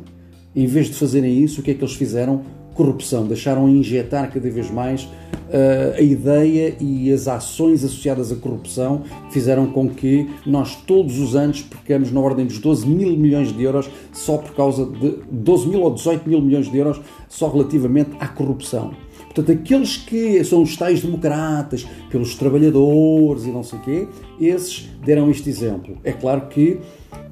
em 0.55 0.65
vez 0.65 0.87
de 0.87 0.93
fazerem 0.93 1.43
isso, 1.43 1.61
o 1.61 1.63
que 1.63 1.71
é 1.71 1.73
que 1.73 1.83
eles 1.83 1.93
fizeram? 1.93 2.43
Corrupção. 2.73 3.25
Deixaram 3.25 3.69
injetar 3.69 4.31
cada 4.31 4.49
vez 4.49 4.69
mais 4.69 5.03
uh, 5.03 5.97
a 5.97 6.01
ideia 6.01 6.75
e 6.79 7.11
as 7.11 7.27
ações 7.27 7.83
associadas 7.83 8.31
à 8.31 8.35
corrupção 8.35 9.03
fizeram 9.29 9.67
com 9.67 9.89
que 9.89 10.29
nós 10.45 10.75
todos 10.75 11.19
os 11.19 11.35
anos 11.35 11.61
percamos 11.61 12.11
na 12.11 12.19
ordem 12.19 12.45
dos 12.45 12.59
12 12.59 12.87
mil 12.87 13.15
milhões 13.17 13.51
de 13.51 13.63
euros 13.63 13.89
só 14.13 14.37
por 14.37 14.53
causa 14.55 14.85
de 14.85 15.17
12 15.31 15.67
mil 15.67 15.81
ou 15.81 15.93
18 15.93 16.27
mil 16.27 16.41
milhões 16.41 16.69
de 16.69 16.77
euros 16.77 17.01
só 17.27 17.49
relativamente 17.49 18.11
à 18.19 18.27
corrupção. 18.27 18.91
Portanto, 19.33 19.51
aqueles 19.51 19.95
que 19.95 20.43
são 20.43 20.61
os 20.61 20.75
tais 20.75 21.01
democratas, 21.01 21.87
pelos 22.09 22.35
trabalhadores 22.35 23.45
e 23.45 23.49
não 23.49 23.63
sei 23.63 23.79
o 23.79 23.81
quê, 23.81 24.07
esses 24.39 24.89
deram 25.05 25.31
este 25.31 25.49
exemplo. 25.49 25.97
É 26.03 26.11
claro 26.11 26.47
que 26.47 26.79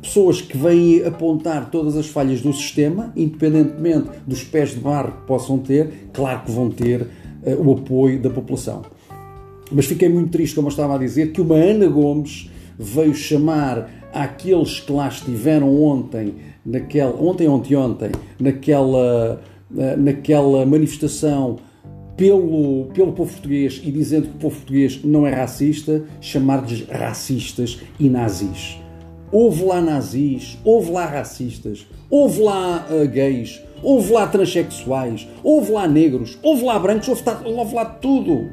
pessoas 0.01 0.41
que 0.41 0.57
vêm 0.57 1.03
apontar 1.05 1.69
todas 1.69 1.97
as 1.97 2.07
falhas 2.07 2.41
do 2.41 2.53
sistema, 2.53 3.11
independentemente 3.17 4.09
dos 4.25 4.43
pés 4.43 4.69
de 4.69 4.77
barro 4.77 5.11
que 5.11 5.27
possam 5.27 5.57
ter, 5.57 6.09
claro 6.13 6.43
que 6.45 6.51
vão 6.51 6.69
ter 6.69 7.01
uh, 7.01 7.67
o 7.67 7.73
apoio 7.73 8.21
da 8.21 8.29
população. 8.29 8.81
Mas 9.69 9.85
fiquei 9.85 10.07
muito 10.07 10.31
triste, 10.31 10.55
como 10.55 10.69
eu 10.69 10.71
estava 10.71 10.95
a 10.95 10.97
dizer, 10.97 11.33
que 11.33 11.41
uma 11.41 11.55
Ana 11.55 11.87
Gomes 11.87 12.49
veio 12.77 13.13
chamar 13.13 13.89
àqueles 14.13 14.79
que 14.79 14.91
lá 14.91 15.09
estiveram 15.09 15.75
ontem, 15.83 16.35
naquela, 16.65 17.13
ontem, 17.21 17.47
ontem, 17.49 17.75
ontem, 17.75 18.11
naquela, 18.39 19.41
uh, 19.69 19.97
naquela 19.97 20.65
manifestação 20.65 21.57
pelo, 22.19 22.87
pelo 22.93 23.13
povo 23.13 23.31
português 23.31 23.81
e 23.81 23.89
dizendo 23.89 24.27
que 24.27 24.35
o 24.35 24.39
povo 24.39 24.55
português 24.57 24.99
não 25.05 25.25
é 25.25 25.33
racista, 25.33 26.03
chamar-lhes 26.19 26.85
racistas 26.85 27.79
e 27.97 28.09
nazis. 28.09 28.77
houve 29.31 29.63
lá 29.63 29.79
nazis, 29.79 30.57
houve 30.65 30.91
lá 30.91 31.05
racistas, 31.05 31.87
houve 32.09 32.41
lá 32.41 32.85
uh, 32.91 33.07
gays, 33.07 33.61
houve 33.81 34.11
lá 34.11 34.27
transexuais, 34.27 35.29
houve 35.41 35.71
lá 35.71 35.87
negros, 35.87 36.37
houve 36.43 36.65
lá 36.65 36.77
brancos, 36.77 37.07
houve, 37.07 37.23
houve 37.45 37.73
lá 37.73 37.85
tudo. 37.85 38.49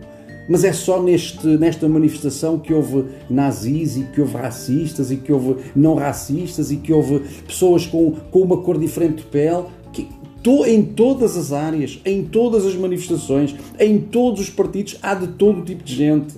Mas 0.49 0.62
é 0.62 0.73
só 0.73 1.02
neste, 1.02 1.44
nesta 1.44 1.88
manifestação 1.88 2.61
que 2.61 2.73
houve 2.73 3.06
nazis 3.28 3.96
e 3.96 4.04
que 4.04 4.20
houve 4.20 4.37
racistas 4.37 5.11
e 5.11 5.16
que 5.16 5.32
houve 5.32 5.56
não 5.75 5.96
racistas 5.96 6.70
e 6.70 6.76
que 6.76 6.92
houve 6.92 7.18
pessoas 7.44 7.85
com, 7.85 8.12
com 8.30 8.42
uma 8.42 8.58
cor 8.58 8.78
diferente 8.78 9.16
de 9.16 9.25
pele. 9.25 9.64
Que, 9.92 10.08
to, 10.47 10.65
em 10.65 10.81
todas 10.81 11.37
as 11.37 11.53
áreas, 11.53 12.00
em 12.05 12.23
todas 12.23 12.65
as 12.65 12.76
manifestações, 12.76 13.57
em 13.81 13.99
todos 13.99 14.43
os 14.43 14.49
partidos, 14.49 14.97
há 15.03 15.12
de 15.12 15.26
todo 15.26 15.61
tipo 15.65 15.83
de 15.83 15.93
gente. 15.93 16.37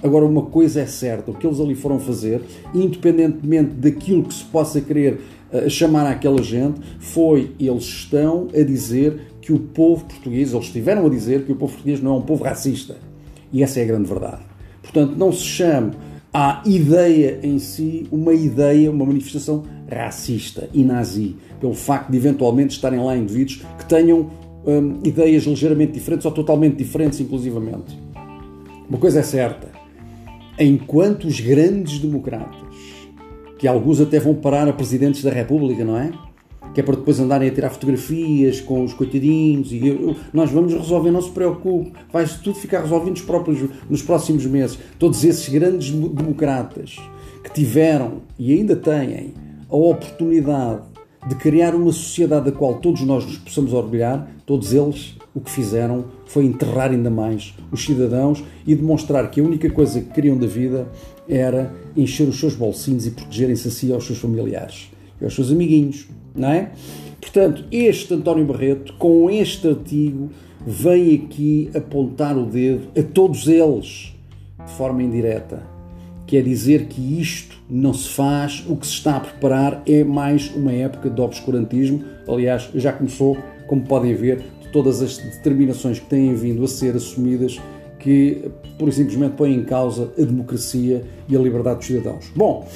Agora, 0.00 0.24
uma 0.24 0.42
coisa 0.42 0.80
é 0.80 0.86
certa: 0.86 1.32
o 1.32 1.34
que 1.34 1.44
eles 1.44 1.58
ali 1.58 1.74
foram 1.74 1.98
fazer, 1.98 2.40
independentemente 2.72 3.70
daquilo 3.70 4.22
que 4.22 4.32
se 4.32 4.44
possa 4.44 4.80
querer 4.80 5.18
uh, 5.52 5.68
chamar 5.68 6.08
àquela 6.08 6.40
gente, 6.40 6.80
foi 7.00 7.50
eles 7.58 7.82
estão 7.82 8.46
a 8.54 8.62
dizer 8.62 9.32
que 9.40 9.52
o 9.52 9.58
povo 9.58 10.04
português, 10.04 10.52
eles 10.52 10.66
estiveram 10.66 11.04
a 11.04 11.08
dizer 11.08 11.44
que 11.44 11.50
o 11.50 11.56
povo 11.56 11.72
português 11.72 12.00
não 12.00 12.14
é 12.14 12.18
um 12.18 12.22
povo 12.22 12.44
racista. 12.44 12.96
E 13.52 13.60
essa 13.60 13.80
é 13.80 13.82
a 13.82 13.86
grande 13.86 14.08
verdade. 14.08 14.42
Portanto, 14.80 15.16
não 15.16 15.32
se 15.32 15.42
chame 15.42 15.90
à 16.32 16.62
ideia 16.64 17.38
em 17.42 17.58
si 17.58 18.06
uma 18.10 18.32
ideia, 18.32 18.90
uma 18.90 19.04
manifestação 19.04 19.64
racista 19.90 20.68
e 20.72 20.82
nazi, 20.82 21.36
pelo 21.60 21.74
facto 21.74 22.10
de 22.10 22.16
eventualmente 22.16 22.74
estarem 22.74 22.98
lá 22.98 23.16
indivíduos 23.16 23.62
que 23.78 23.84
tenham 23.84 24.30
hum, 24.66 25.00
ideias 25.04 25.44
ligeiramente 25.44 25.92
diferentes 25.92 26.24
ou 26.24 26.32
totalmente 26.32 26.76
diferentes, 26.76 27.20
inclusivamente. 27.20 27.98
Uma 28.88 28.98
coisa 28.98 29.20
é 29.20 29.22
certa: 29.22 29.68
enquanto 30.58 31.26
os 31.26 31.38
grandes 31.40 31.98
democratas, 31.98 32.72
que 33.58 33.68
alguns 33.68 34.00
até 34.00 34.18
vão 34.18 34.34
parar 34.34 34.66
a 34.66 34.72
presidentes 34.72 35.22
da 35.22 35.30
República, 35.30 35.84
não 35.84 35.96
é? 35.96 36.10
Que 36.74 36.80
é 36.80 36.82
para 36.82 36.96
depois 36.96 37.20
andarem 37.20 37.48
a 37.48 37.52
tirar 37.52 37.70
fotografias 37.70 38.60
com 38.60 38.84
os 38.84 38.94
coitadinhos 38.94 39.72
e 39.72 39.86
eu, 39.86 40.16
nós 40.32 40.50
vamos 40.50 40.72
resolver, 40.72 41.10
não 41.10 41.20
se 41.20 41.30
preocupe, 41.30 41.92
vai 42.12 42.26
tudo 42.42 42.54
ficar 42.56 42.80
resolvido 42.80 43.10
nos, 43.10 43.22
próprios, 43.22 43.70
nos 43.88 44.02
próximos 44.02 44.46
meses. 44.46 44.78
Todos 44.98 45.22
esses 45.24 45.48
grandes 45.48 45.90
democratas 45.90 46.96
que 47.44 47.52
tiveram 47.52 48.22
e 48.38 48.52
ainda 48.52 48.74
têm 48.74 49.34
a 49.68 49.76
oportunidade 49.76 50.82
de 51.28 51.34
criar 51.36 51.74
uma 51.74 51.92
sociedade 51.92 52.46
da 52.46 52.52
qual 52.52 52.74
todos 52.74 53.02
nós 53.02 53.24
nos 53.24 53.38
possamos 53.38 53.72
orgulhar, 53.72 54.28
todos 54.44 54.72
eles 54.72 55.16
o 55.34 55.40
que 55.40 55.50
fizeram 55.50 56.06
foi 56.26 56.44
enterrar 56.44 56.90
ainda 56.90 57.10
mais 57.10 57.54
os 57.70 57.84
cidadãos 57.84 58.44
e 58.66 58.74
demonstrar 58.74 59.30
que 59.30 59.40
a 59.40 59.44
única 59.44 59.70
coisa 59.70 60.00
que 60.00 60.12
queriam 60.12 60.36
da 60.36 60.46
vida 60.46 60.88
era 61.28 61.72
encher 61.96 62.28
os 62.28 62.38
seus 62.38 62.54
bolsinhos 62.54 63.06
e 63.06 63.12
protegerem-se 63.12 63.68
a 63.68 63.70
si 63.70 63.92
aos 63.92 64.04
seus 64.04 64.18
familiares 64.18 64.90
e 65.20 65.24
aos 65.24 65.34
seus 65.34 65.50
amiguinhos, 65.50 66.08
não 66.34 66.48
é? 66.48 66.70
Portanto, 67.20 67.64
este 67.70 68.14
António 68.14 68.44
Barreto, 68.44 68.92
com 68.94 69.30
este 69.30 69.68
artigo, 69.68 70.30
vem 70.66 71.14
aqui 71.14 71.70
apontar 71.74 72.36
o 72.36 72.44
dedo 72.44 72.88
a 72.98 73.02
todos 73.02 73.48
eles 73.48 74.14
de 74.64 74.72
forma 74.72 75.02
indireta. 75.02 75.62
Quer 76.26 76.42
dizer 76.42 76.86
que 76.86 77.20
isto 77.20 77.56
não 77.68 77.92
se 77.92 78.08
faz, 78.08 78.64
o 78.68 78.76
que 78.76 78.86
se 78.86 78.94
está 78.94 79.16
a 79.16 79.20
preparar 79.20 79.82
é 79.86 80.02
mais 80.04 80.54
uma 80.54 80.72
época 80.72 81.10
de 81.10 81.20
obscurantismo. 81.20 82.04
Aliás, 82.26 82.70
já 82.74 82.92
começou, 82.92 83.36
como 83.66 83.82
podem 83.82 84.14
ver, 84.14 84.42
todas 84.72 85.02
as 85.02 85.18
determinações 85.18 85.98
que 85.98 86.06
têm 86.06 86.34
vindo 86.34 86.64
a 86.64 86.68
ser 86.68 86.96
assumidas 86.96 87.60
que, 87.98 88.50
por 88.78 88.92
simplesmente, 88.92 89.34
põem 89.36 89.54
em 89.54 89.64
causa 89.64 90.12
a 90.18 90.22
democracia 90.22 91.04
e 91.28 91.36
a 91.36 91.38
liberdade 91.38 91.78
dos 91.78 91.86
cidadãos. 91.86 92.32
Bom, 92.34 92.66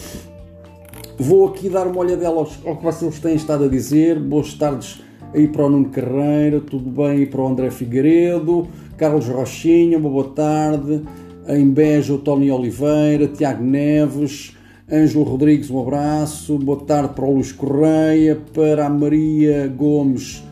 vou 1.19 1.49
aqui 1.49 1.69
dar 1.69 1.87
uma 1.87 1.99
olhadela 1.99 2.47
ao 2.65 2.77
que 2.77 2.85
vocês 2.85 3.19
têm 3.19 3.35
estado 3.35 3.65
a 3.65 3.69
dizer. 3.69 4.19
Boas 4.19 4.55
tardes 4.55 5.03
aí 5.35 5.49
para 5.49 5.67
o 5.67 5.71
Nuno 5.71 5.89
Carreira, 5.89 6.61
tudo 6.61 6.91
bem 6.91 7.11
aí 7.11 7.27
para 7.27 7.41
o 7.41 7.47
André 7.47 7.71
Figueiredo, 7.71 8.69
Carlos 8.97 9.27
Rochinha, 9.27 9.99
uma 9.99 10.11
boa 10.11 10.29
tarde. 10.29 11.03
Em 11.49 11.69
Beja, 11.71 12.13
o 12.13 12.19
Tony 12.19 12.51
Oliveira, 12.51 13.29
Tiago 13.29 13.63
Neves, 13.63 14.57
Ângelo 14.91 15.25
Rodrigues, 15.25 15.71
um 15.71 15.81
abraço. 15.81 16.59
Boa 16.59 16.81
tarde 16.81 17.15
para 17.15 17.25
o 17.25 17.35
Luís 17.35 17.53
Correia, 17.53 18.41
para 18.53 18.87
a 18.87 18.91
Maria 18.91 19.69
Gomes 19.69 20.46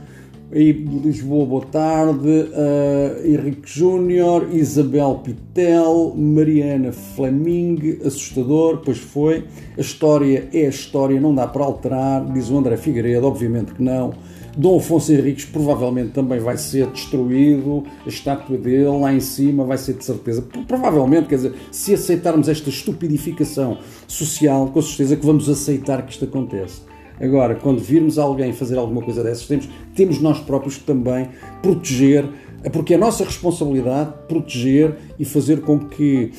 aí 0.54 0.72
Lisboa, 0.72 1.44
boa 1.44 1.64
tarde. 1.66 2.28
Uh, 2.28 3.26
Henrique 3.26 3.68
Júnior, 3.68 4.48
Isabel 4.52 5.20
Pitel, 5.24 6.14
Mariana 6.16 6.92
Fleming, 6.92 7.98
assustador, 8.04 8.80
pois 8.84 8.98
foi. 8.98 9.44
A 9.76 9.80
história 9.80 10.48
é 10.52 10.66
a 10.66 10.68
história, 10.68 11.20
não 11.20 11.34
dá 11.34 11.46
para 11.46 11.64
alterar, 11.64 12.32
diz 12.32 12.50
o 12.50 12.56
André 12.56 12.76
Figueiredo, 12.76 13.26
obviamente 13.26 13.74
que 13.74 13.82
não. 13.82 14.14
Dom 14.56 14.76
Afonso 14.76 15.12
Henriques 15.12 15.44
provavelmente 15.46 16.12
também 16.12 16.38
vai 16.38 16.56
ser 16.56 16.86
destruído, 16.86 17.82
a 18.06 18.08
estátua 18.08 18.56
dele 18.56 18.84
lá 18.84 19.12
em 19.12 19.18
cima 19.18 19.64
vai 19.64 19.76
ser 19.76 19.94
de 19.94 20.04
certeza. 20.04 20.42
Provavelmente, 20.68 21.26
quer 21.26 21.34
dizer, 21.34 21.54
se 21.72 21.92
aceitarmos 21.92 22.48
esta 22.48 22.68
estupidificação 22.68 23.78
social, 24.06 24.68
com 24.68 24.80
certeza 24.80 25.16
que 25.16 25.26
vamos 25.26 25.48
aceitar 25.48 26.06
que 26.06 26.12
isto 26.12 26.24
aconteça. 26.24 26.93
Agora, 27.20 27.54
quando 27.54 27.80
virmos 27.80 28.18
alguém 28.18 28.52
fazer 28.52 28.76
alguma 28.76 29.02
coisa 29.02 29.22
dessas, 29.22 29.46
temos, 29.46 29.68
temos 29.94 30.20
nós 30.20 30.40
próprios 30.40 30.76
que 30.78 30.84
também 30.84 31.28
proteger, 31.62 32.28
porque 32.72 32.94
é 32.94 32.96
a 32.96 33.00
nossa 33.00 33.24
responsabilidade 33.24 34.12
proteger 34.28 34.96
e 35.18 35.24
fazer 35.24 35.60
com 35.60 35.78
que 35.78 36.32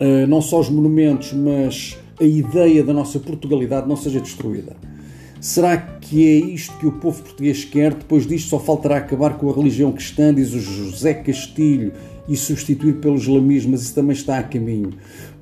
uh, 0.00 0.26
não 0.26 0.40
só 0.40 0.60
os 0.60 0.68
monumentos, 0.68 1.32
mas 1.32 1.96
a 2.20 2.24
ideia 2.24 2.82
da 2.82 2.92
nossa 2.92 3.18
Portugalidade 3.20 3.88
não 3.88 3.96
seja 3.96 4.20
destruída. 4.20 4.76
Será 5.40 5.76
que 5.78 6.26
é 6.26 6.34
isto 6.52 6.76
que 6.76 6.86
o 6.86 6.92
povo 6.92 7.22
português 7.22 7.64
quer? 7.64 7.94
Depois 7.94 8.26
disto 8.26 8.50
só 8.50 8.58
faltará 8.58 8.98
acabar 8.98 9.38
com 9.38 9.48
a 9.48 9.54
religião 9.54 9.90
cristã, 9.90 10.34
diz 10.34 10.52
o 10.52 10.60
José 10.60 11.14
Castilho, 11.14 11.92
e 12.28 12.36
substituir 12.36 12.94
pelo 13.00 13.16
islamismo, 13.16 13.72
mas 13.72 13.82
isso 13.82 13.94
também 13.94 14.12
está 14.12 14.38
a 14.38 14.42
caminho. 14.42 14.92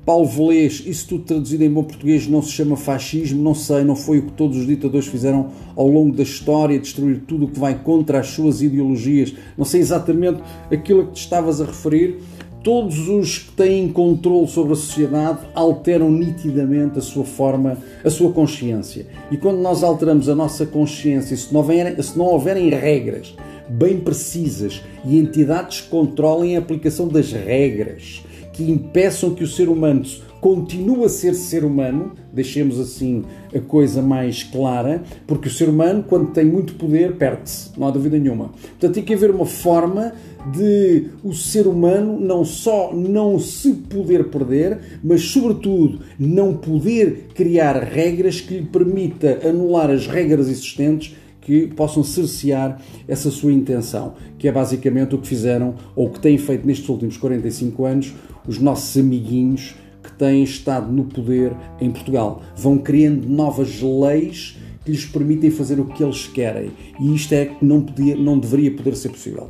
Paulo 0.05 0.25
Velês, 0.25 0.83
isso 0.85 1.07
tudo 1.09 1.23
traduzido 1.23 1.63
em 1.63 1.69
bom 1.69 1.83
português 1.83 2.27
não 2.27 2.41
se 2.41 2.51
chama 2.51 2.75
fascismo, 2.75 3.43
não 3.43 3.53
sei, 3.53 3.83
não 3.83 3.95
foi 3.95 4.19
o 4.19 4.23
que 4.23 4.31
todos 4.31 4.57
os 4.57 4.65
ditadores 4.65 5.07
fizeram 5.07 5.49
ao 5.75 5.87
longo 5.87 6.15
da 6.15 6.23
história, 6.23 6.79
destruir 6.79 7.21
tudo 7.27 7.45
o 7.45 7.47
que 7.47 7.59
vai 7.59 7.75
contra 7.75 8.19
as 8.19 8.27
suas 8.27 8.61
ideologias. 8.61 9.33
Não 9.57 9.65
sei 9.65 9.81
exatamente 9.81 10.41
aquilo 10.71 11.01
a 11.01 11.05
que 11.05 11.13
te 11.13 11.21
estavas 11.21 11.61
a 11.61 11.65
referir. 11.65 12.17
Todos 12.63 13.07
os 13.07 13.37
que 13.37 13.51
têm 13.51 13.87
controle 13.87 14.47
sobre 14.47 14.73
a 14.73 14.75
sociedade 14.75 15.39
alteram 15.53 16.11
nitidamente 16.11 16.99
a 16.99 17.01
sua 17.01 17.23
forma, 17.23 17.77
a 18.03 18.09
sua 18.09 18.33
consciência. 18.33 19.07
E 19.31 19.37
quando 19.37 19.59
nós 19.59 19.81
alteramos 19.81 20.27
a 20.27 20.35
nossa 20.35 20.65
consciência, 20.65 21.37
se 21.37 21.53
não 21.53 21.61
houverem, 21.61 22.01
se 22.01 22.17
não 22.17 22.25
houverem 22.25 22.69
regras 22.69 23.33
bem 23.69 23.99
precisas 23.99 24.81
e 25.05 25.17
entidades 25.17 25.81
que 25.81 25.89
controlem 25.89 26.57
a 26.57 26.59
aplicação 26.59 27.07
das 27.07 27.31
regras, 27.31 28.23
que 28.59 28.69
impeçam 28.69 29.33
que 29.33 29.41
o 29.41 29.47
ser 29.47 29.69
humano 29.69 30.03
continue 30.41 31.05
a 31.05 31.09
ser 31.09 31.33
ser 31.33 31.63
humano, 31.63 32.11
deixemos 32.33 32.77
assim 32.77 33.23
a 33.55 33.59
coisa 33.61 34.01
mais 34.01 34.43
clara, 34.43 35.01
porque 35.25 35.47
o 35.47 35.51
ser 35.51 35.69
humano, 35.69 36.03
quando 36.05 36.31
tem 36.31 36.43
muito 36.43 36.73
poder, 36.75 37.15
perde-se, 37.15 37.69
não 37.77 37.87
há 37.87 37.91
dúvida 37.91 38.19
nenhuma. 38.19 38.49
Portanto, 38.49 38.93
tem 38.93 39.03
que 39.03 39.13
haver 39.13 39.31
uma 39.31 39.45
forma 39.45 40.11
de 40.51 41.07
o 41.23 41.33
ser 41.33 41.67
humano 41.67 42.19
não 42.19 42.43
só 42.43 42.93
não 42.93 43.39
se 43.39 43.71
poder 43.71 44.25
perder, 44.25 44.79
mas, 45.01 45.21
sobretudo, 45.21 45.99
não 46.19 46.53
poder 46.53 47.29
criar 47.33 47.81
regras 47.81 48.41
que 48.41 48.55
lhe 48.55 48.65
permita 48.65 49.39
anular 49.47 49.89
as 49.89 50.05
regras 50.05 50.49
existentes 50.49 51.15
que 51.49 51.65
possam 51.65 52.03
cercear 52.03 52.79
essa 53.07 53.31
sua 53.31 53.51
intenção, 53.51 54.13
que 54.37 54.47
é 54.47 54.51
basicamente 54.51 55.15
o 55.15 55.17
que 55.17 55.27
fizeram 55.27 55.73
ou 55.95 56.07
que 56.07 56.19
têm 56.19 56.37
feito 56.37 56.67
nestes 56.67 56.87
últimos 56.87 57.17
45 57.17 57.85
anos 57.85 58.13
os 58.47 58.59
nossos 58.59 58.95
amiguinhos 58.95 59.73
que 60.03 60.11
têm 60.13 60.43
estado 60.43 60.91
no 60.91 61.05
poder 61.05 61.51
em 61.81 61.89
Portugal. 61.89 62.43
Vão 62.55 62.77
criando 62.77 63.27
novas 63.27 63.81
leis 63.81 64.59
que 64.85 64.91
lhes 64.91 65.07
permitem 65.07 65.49
fazer 65.49 65.79
o 65.79 65.85
que 65.85 66.03
eles 66.03 66.27
querem. 66.27 66.71
E 66.99 67.15
isto 67.15 67.33
é 67.33 67.47
que 67.47 67.65
não, 67.65 67.81
podia, 67.81 68.15
não 68.15 68.37
deveria 68.37 68.69
poder 68.69 68.95
ser 68.95 69.09
possível. 69.09 69.49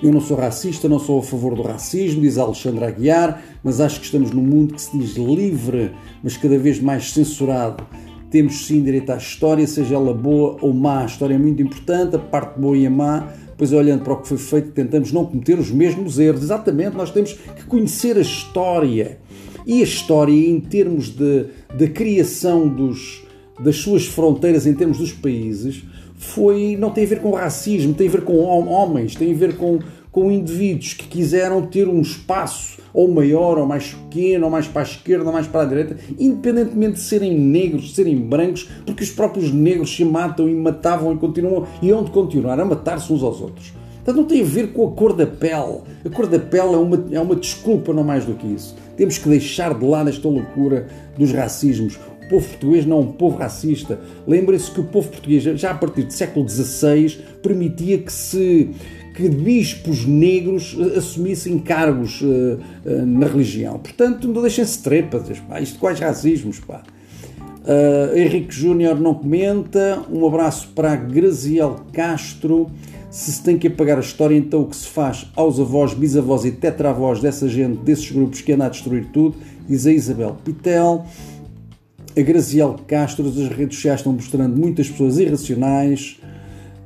Eu 0.00 0.12
não 0.12 0.20
sou 0.20 0.36
racista, 0.36 0.88
não 0.88 1.00
sou 1.00 1.18
a 1.18 1.22
favor 1.24 1.56
do 1.56 1.62
racismo, 1.62 2.20
diz 2.20 2.38
Alexandre 2.38 2.84
Aguiar, 2.84 3.42
mas 3.64 3.80
acho 3.80 3.98
que 3.98 4.06
estamos 4.06 4.30
num 4.30 4.44
mundo 4.44 4.74
que 4.74 4.80
se 4.80 4.96
diz 4.96 5.16
livre, 5.16 5.90
mas 6.22 6.36
cada 6.36 6.56
vez 6.56 6.80
mais 6.80 7.10
censurado. 7.10 7.84
Temos 8.30 8.66
sim 8.66 8.82
direito 8.82 9.10
à 9.10 9.16
história, 9.16 9.66
seja 9.66 9.94
ela 9.94 10.12
boa 10.12 10.56
ou 10.60 10.72
má. 10.72 11.02
A 11.02 11.06
história 11.06 11.34
é 11.34 11.38
muito 11.38 11.62
importante, 11.62 12.16
a 12.16 12.18
parte 12.18 12.58
boa 12.58 12.76
e 12.76 12.86
a 12.86 12.90
má 12.90 13.28
Pois 13.58 13.72
olhando 13.72 14.04
para 14.04 14.12
o 14.12 14.22
que 14.22 14.28
foi 14.28 14.38
feito, 14.38 14.70
tentamos 14.70 15.10
não 15.10 15.26
cometer 15.26 15.58
os 15.58 15.68
mesmos 15.68 16.20
erros. 16.20 16.44
Exatamente, 16.44 16.96
nós 16.96 17.10
temos 17.10 17.32
que 17.32 17.64
conhecer 17.66 18.16
a 18.16 18.20
história. 18.20 19.18
E 19.66 19.80
a 19.80 19.84
história, 19.84 20.32
em 20.32 20.60
termos 20.60 21.08
de, 21.08 21.46
da 21.76 21.88
criação 21.88 22.68
dos, 22.68 23.24
das 23.58 23.76
suas 23.76 24.06
fronteiras, 24.06 24.64
em 24.64 24.74
termos 24.74 24.98
dos 24.98 25.12
países, 25.12 25.82
foi 26.16 26.76
não 26.78 26.90
tem 26.90 27.04
a 27.04 27.08
ver 27.08 27.20
com 27.20 27.32
racismo, 27.32 27.94
tem 27.94 28.06
a 28.06 28.10
ver 28.10 28.22
com 28.22 28.36
homens, 28.36 29.16
tem 29.16 29.32
a 29.32 29.36
ver 29.36 29.56
com, 29.56 29.80
com 30.10 30.30
indivíduos 30.32 30.94
que 30.94 31.06
quiseram 31.06 31.62
ter 31.66 31.88
um 31.88 32.00
espaço 32.00 32.78
ou 32.92 33.08
maior, 33.12 33.58
ou 33.58 33.66
mais 33.66 33.92
pequeno, 33.92 34.46
ou 34.46 34.50
mais 34.50 34.66
para 34.66 34.82
a 34.82 34.84
esquerda, 34.84 35.26
ou 35.26 35.32
mais 35.32 35.46
para 35.46 35.62
a 35.62 35.64
direita, 35.64 35.96
independentemente 36.18 36.94
de 36.94 37.00
serem 37.00 37.38
negros, 37.38 37.84
de 37.84 37.94
serem 37.94 38.16
brancos, 38.16 38.68
porque 38.84 39.04
os 39.04 39.10
próprios 39.10 39.52
negros 39.52 39.94
se 39.94 40.04
matam 40.04 40.48
e 40.48 40.54
matavam 40.54 41.12
e 41.12 41.16
continuam, 41.16 41.66
e 41.82 41.92
onde 41.92 42.10
continuar 42.10 42.58
a 42.58 42.64
matar-se 42.64 43.12
uns 43.12 43.22
aos 43.22 43.40
outros. 43.40 43.72
Portanto, 44.08 44.22
não 44.22 44.24
tem 44.24 44.40
a 44.40 44.44
ver 44.44 44.72
com 44.72 44.88
a 44.88 44.92
cor 44.92 45.12
da 45.12 45.26
pele. 45.26 45.82
A 46.02 46.08
cor 46.08 46.26
da 46.26 46.38
pele 46.38 46.72
é 46.72 46.78
uma, 46.78 47.04
é 47.12 47.20
uma 47.20 47.36
desculpa, 47.36 47.92
não 47.92 48.02
mais 48.02 48.24
do 48.24 48.32
que 48.32 48.46
isso. 48.46 48.74
Temos 48.96 49.18
que 49.18 49.28
deixar 49.28 49.74
de 49.74 49.84
lado 49.84 50.08
esta 50.08 50.26
loucura 50.26 50.88
dos 51.18 51.30
racismos. 51.30 51.98
Povo 52.28 52.46
português 52.46 52.84
não 52.84 52.98
é 52.98 53.00
um 53.00 53.12
povo 53.12 53.36
racista. 53.36 53.98
Lembrem-se 54.26 54.70
que 54.70 54.80
o 54.80 54.84
povo 54.84 55.08
português, 55.08 55.42
já 55.42 55.70
a 55.70 55.74
partir 55.74 56.02
do 56.02 56.12
século 56.12 56.48
XVI, 56.48 57.18
permitia 57.42 57.98
que 57.98 58.12
se 58.12 58.70
que 59.18 59.28
bispos 59.28 60.06
negros 60.06 60.78
assumissem 60.96 61.58
cargos 61.58 62.20
uh, 62.20 62.24
uh, 62.24 63.04
na 63.04 63.26
religião. 63.26 63.76
Portanto, 63.76 64.28
não 64.28 64.40
deixem-se 64.40 64.80
trepas. 64.80 65.40
Pá. 65.40 65.60
Isto 65.60 65.76
quais 65.80 65.98
racismos, 65.98 66.60
pá. 66.60 66.84
Uh, 67.64 68.16
Henrique 68.16 68.54
Júnior 68.54 69.00
não 69.00 69.14
comenta. 69.14 70.04
Um 70.08 70.24
abraço 70.24 70.68
para 70.68 70.94
Graziel 70.94 71.80
Castro. 71.92 72.70
Se 73.10 73.32
se 73.32 73.42
tem 73.42 73.58
que 73.58 73.66
apagar 73.66 73.96
a 73.96 74.00
história, 74.00 74.36
então 74.36 74.60
o 74.60 74.66
que 74.66 74.76
se 74.76 74.86
faz 74.86 75.26
aos 75.34 75.58
avós, 75.58 75.94
bisavós 75.94 76.44
e 76.44 76.52
tetravós 76.52 77.20
dessa 77.20 77.48
gente, 77.48 77.78
desses 77.78 78.12
grupos 78.12 78.40
que 78.40 78.52
anda 78.52 78.66
a 78.66 78.68
destruir 78.68 79.06
tudo, 79.12 79.34
diz 79.68 79.84
a 79.84 79.92
Isabel 79.92 80.36
Pitel. 80.44 81.04
A 82.18 82.20
Graziel 82.20 82.74
Castro, 82.84 83.28
as 83.28 83.48
redes 83.48 83.76
sociais 83.76 84.00
estão 84.00 84.12
mostrando 84.12 84.56
muitas 84.56 84.88
pessoas 84.88 85.18
irracionais. 85.18 86.18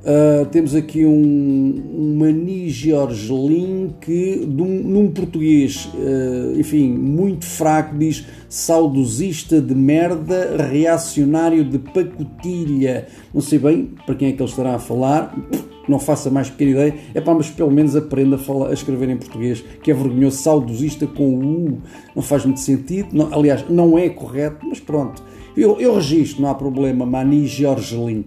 Uh, 0.03 0.45
temos 0.51 0.75
aqui 0.75 1.05
um, 1.05 1.11
um 1.11 2.17
Mani 2.19 2.69
Georgelin 2.69 3.95
que, 3.99 4.45
num, 4.45 4.83
num 4.83 5.11
português, 5.11 5.89
uh, 5.95 6.59
enfim, 6.59 6.89
muito 6.91 7.45
fraco, 7.45 7.97
diz 7.97 8.25
saudosista 8.47 9.59
de 9.59 9.73
merda, 9.73 10.55
reacionário 10.69 11.63
de 11.63 11.79
pacotilha. 11.79 13.07
Não 13.33 13.41
sei 13.41 13.57
bem 13.57 13.89
para 14.05 14.13
quem 14.13 14.27
é 14.27 14.31
que 14.33 14.41
ele 14.43 14.49
estará 14.49 14.75
a 14.75 14.79
falar, 14.79 15.35
não 15.87 15.99
faça 15.99 16.29
mais 16.29 16.49
pequena 16.49 16.71
ideia. 16.71 16.95
É 17.13 17.21
pá, 17.21 17.33
mas 17.33 17.49
pelo 17.49 17.71
menos 17.71 17.95
aprenda 17.95 18.35
a, 18.35 18.39
falar, 18.39 18.69
a 18.69 18.73
escrever 18.73 19.09
em 19.09 19.17
português, 19.17 19.63
que 19.81 19.91
é 19.91 19.93
vergonhoso, 19.93 20.37
saudosista 20.37 21.07
com 21.07 21.35
o 21.35 21.67
U. 21.67 21.77
Não 22.15 22.21
faz 22.21 22.45
muito 22.45 22.59
sentido, 22.59 23.09
não, 23.11 23.33
aliás, 23.33 23.65
não 23.69 23.97
é 23.97 24.09
correto, 24.09 24.65
mas 24.67 24.79
pronto. 24.79 25.21
Eu, 25.55 25.79
eu 25.79 25.95
registro, 25.95 26.41
não 26.41 26.49
há 26.49 26.55
problema, 26.55 27.05
Mani 27.05 27.45
Georgelin. 27.45 28.25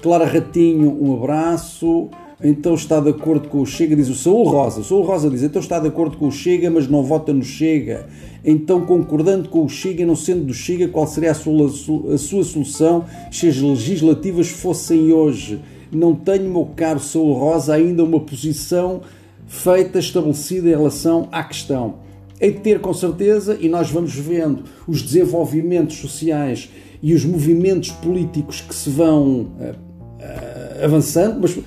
Clara 0.00 0.24
Ratinho, 0.24 0.96
um 1.00 1.14
abraço. 1.14 2.08
Então 2.42 2.74
está 2.74 3.00
de 3.00 3.10
acordo 3.10 3.48
com 3.48 3.60
o 3.60 3.66
Chega, 3.66 3.94
diz 3.94 4.08
o 4.08 4.14
Saúl 4.14 4.44
Rosa. 4.44 4.80
O 4.80 4.84
Saúl 4.84 5.02
Rosa 5.02 5.28
diz: 5.28 5.42
então 5.42 5.60
está 5.60 5.78
de 5.78 5.88
acordo 5.88 6.16
com 6.16 6.28
o 6.28 6.32
Chega, 6.32 6.70
mas 6.70 6.88
não 6.88 7.02
vota 7.02 7.34
no 7.34 7.42
Chega. 7.42 8.06
Então, 8.42 8.80
concordando 8.86 9.50
com 9.50 9.64
o 9.64 9.68
Chega, 9.68 10.06
não 10.06 10.16
sendo 10.16 10.44
do 10.46 10.54
Chega, 10.54 10.88
qual 10.88 11.06
seria 11.06 11.32
a 11.32 11.34
sua, 11.34 11.66
a 12.14 12.18
sua 12.18 12.42
solução 12.42 13.04
se 13.30 13.46
as 13.46 13.58
legislativas 13.58 14.48
fossem 14.48 15.12
hoje? 15.12 15.60
Não 15.92 16.14
tenho, 16.14 16.50
meu 16.50 16.66
caro 16.76 17.00
Saúl 17.00 17.34
Rosa, 17.34 17.74
ainda 17.74 18.04
uma 18.04 18.20
posição 18.20 19.02
feita, 19.46 19.98
estabelecida 19.98 20.68
em 20.68 20.70
relação 20.70 21.28
à 21.32 21.42
questão. 21.42 21.96
Hei 22.40 22.52
de 22.52 22.60
ter 22.60 22.80
com 22.80 22.94
certeza, 22.94 23.58
e 23.60 23.68
nós 23.68 23.90
vamos 23.90 24.14
vendo 24.14 24.64
os 24.86 25.02
desenvolvimentos 25.02 25.96
sociais 25.96 26.70
e 27.02 27.12
os 27.12 27.24
movimentos 27.24 27.90
políticos 27.90 28.60
que 28.60 28.74
se 28.74 28.88
vão 28.88 29.40
uh, 29.58 29.74
uh, 29.74 30.84
avançando, 30.84 31.40
mas 31.40 31.58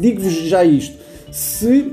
digo-vos 0.00 0.32
já 0.32 0.64
isto: 0.64 0.96
se 1.30 1.92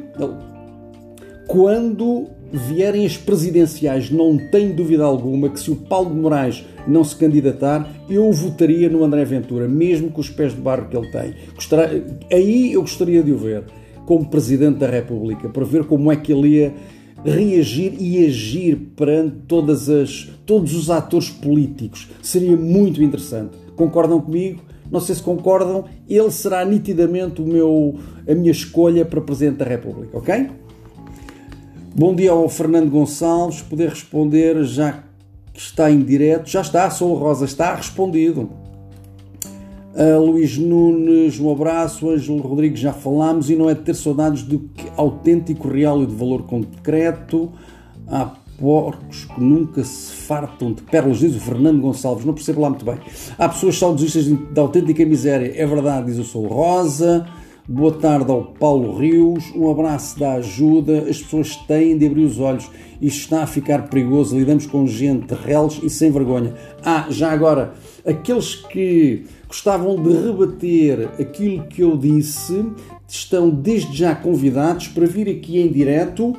quando 1.47 2.27
vierem 2.51 3.05
as 3.05 3.17
presidenciais, 3.17 4.09
não 4.09 4.37
tenho 4.49 4.73
dúvida 4.73 5.03
alguma 5.03 5.49
que 5.49 5.59
se 5.59 5.71
o 5.71 5.75
Paulo 5.75 6.09
de 6.09 6.19
Moraes 6.19 6.65
não 6.87 7.03
se 7.03 7.15
candidatar, 7.15 7.89
eu 8.09 8.31
votaria 8.31 8.89
no 8.89 9.03
André 9.03 9.23
Ventura, 9.25 9.67
mesmo 9.67 10.09
com 10.09 10.21
os 10.21 10.29
pés 10.29 10.53
de 10.53 10.61
barro 10.61 10.87
que 10.87 10.97
ele 10.97 11.11
tem. 11.11 11.33
Gostaria, 11.55 12.03
aí 12.31 12.73
eu 12.73 12.81
gostaria 12.81 13.23
de 13.23 13.31
o 13.31 13.37
ver 13.37 13.63
como 14.05 14.29
Presidente 14.29 14.79
da 14.79 14.87
República, 14.87 15.47
para 15.47 15.63
ver 15.63 15.85
como 15.85 16.11
é 16.11 16.15
que 16.15 16.33
ele 16.33 16.47
ia 16.49 16.73
reagir 17.23 17.93
e 17.99 18.25
agir 18.25 18.75
perante 18.95 19.35
todas 19.47 19.89
as, 19.89 20.29
todos 20.45 20.75
os 20.75 20.89
atores 20.89 21.29
políticos. 21.29 22.09
Seria 22.21 22.57
muito 22.57 23.01
interessante. 23.01 23.55
Concordam 23.75 24.19
comigo? 24.19 24.61
Não 24.91 24.99
sei 24.99 25.15
se 25.15 25.23
concordam. 25.23 25.85
Ele 26.09 26.31
será 26.31 26.65
nitidamente 26.65 27.41
o 27.41 27.45
meu, 27.45 27.95
a 28.27 28.35
minha 28.35 28.51
escolha 28.51 29.05
para 29.05 29.21
Presidente 29.21 29.57
da 29.57 29.65
República, 29.65 30.17
ok? 30.17 30.49
Bom 31.93 32.15
dia 32.15 32.31
ao 32.31 32.47
Fernando 32.47 32.89
Gonçalves. 32.89 33.61
Poder 33.61 33.89
responder 33.89 34.63
já 34.63 35.03
que 35.53 35.59
está 35.59 35.91
em 35.91 36.01
direto. 36.01 36.49
Já 36.49 36.61
está, 36.61 36.89
Sou 36.89 37.13
Rosa, 37.15 37.43
está 37.43 37.75
respondido. 37.75 38.49
Uh, 39.93 40.25
Luís 40.25 40.57
Nunes, 40.57 41.37
um 41.37 41.51
abraço. 41.51 42.09
Ângelo 42.09 42.39
Rodrigues, 42.39 42.79
já 42.79 42.93
falámos. 42.93 43.49
E 43.49 43.57
não 43.57 43.69
é 43.69 43.73
de 43.73 43.81
ter 43.81 43.93
saudades 43.93 44.43
do 44.43 44.59
que 44.59 44.89
autêntico, 44.95 45.67
real 45.67 46.01
e 46.01 46.05
de 46.05 46.15
valor 46.15 46.43
concreto. 46.43 47.51
Há 48.07 48.37
porcos 48.57 49.25
que 49.25 49.43
nunca 49.43 49.83
se 49.83 50.13
fartam 50.13 50.71
de 50.71 50.83
pérolas, 50.83 51.19
diz 51.19 51.35
o 51.35 51.41
Fernando 51.41 51.81
Gonçalves. 51.81 52.23
Não 52.23 52.33
percebo 52.33 52.61
lá 52.61 52.69
muito 52.69 52.85
bem. 52.85 52.99
Há 53.37 53.49
pessoas 53.49 53.77
saudosistas 53.77 54.23
de 54.23 54.59
autêntica 54.59 55.05
miséria. 55.05 55.51
É 55.57 55.65
verdade, 55.65 56.05
diz 56.05 56.17
o 56.19 56.23
Sol 56.23 56.47
Rosa. 56.47 57.27
Boa 57.73 57.93
tarde 57.93 58.29
ao 58.29 58.43
Paulo 58.43 58.97
Rios. 58.97 59.45
Um 59.55 59.71
abraço 59.71 60.19
da 60.19 60.33
ajuda. 60.33 61.05
As 61.09 61.21
pessoas 61.21 61.55
têm 61.55 61.97
de 61.97 62.05
abrir 62.05 62.25
os 62.25 62.37
olhos. 62.37 62.69
Isto 63.01 63.19
está 63.21 63.43
a 63.43 63.47
ficar 63.47 63.87
perigoso. 63.87 64.37
Lidamos 64.37 64.65
com 64.65 64.85
gente 64.85 65.33
reles 65.33 65.79
e 65.81 65.89
sem 65.89 66.11
vergonha. 66.11 66.53
Ah, 66.83 67.07
já 67.09 67.31
agora, 67.31 67.73
aqueles 68.05 68.55
que 68.55 69.23
gostavam 69.47 69.95
de 70.03 70.11
rebater 70.11 71.11
aquilo 71.17 71.63
que 71.67 71.81
eu 71.81 71.95
disse 71.95 72.65
estão 73.07 73.49
desde 73.49 73.95
já 73.95 74.13
convidados 74.15 74.89
para 74.89 75.05
vir 75.05 75.29
aqui 75.29 75.61
em 75.61 75.71
direto 75.71 76.35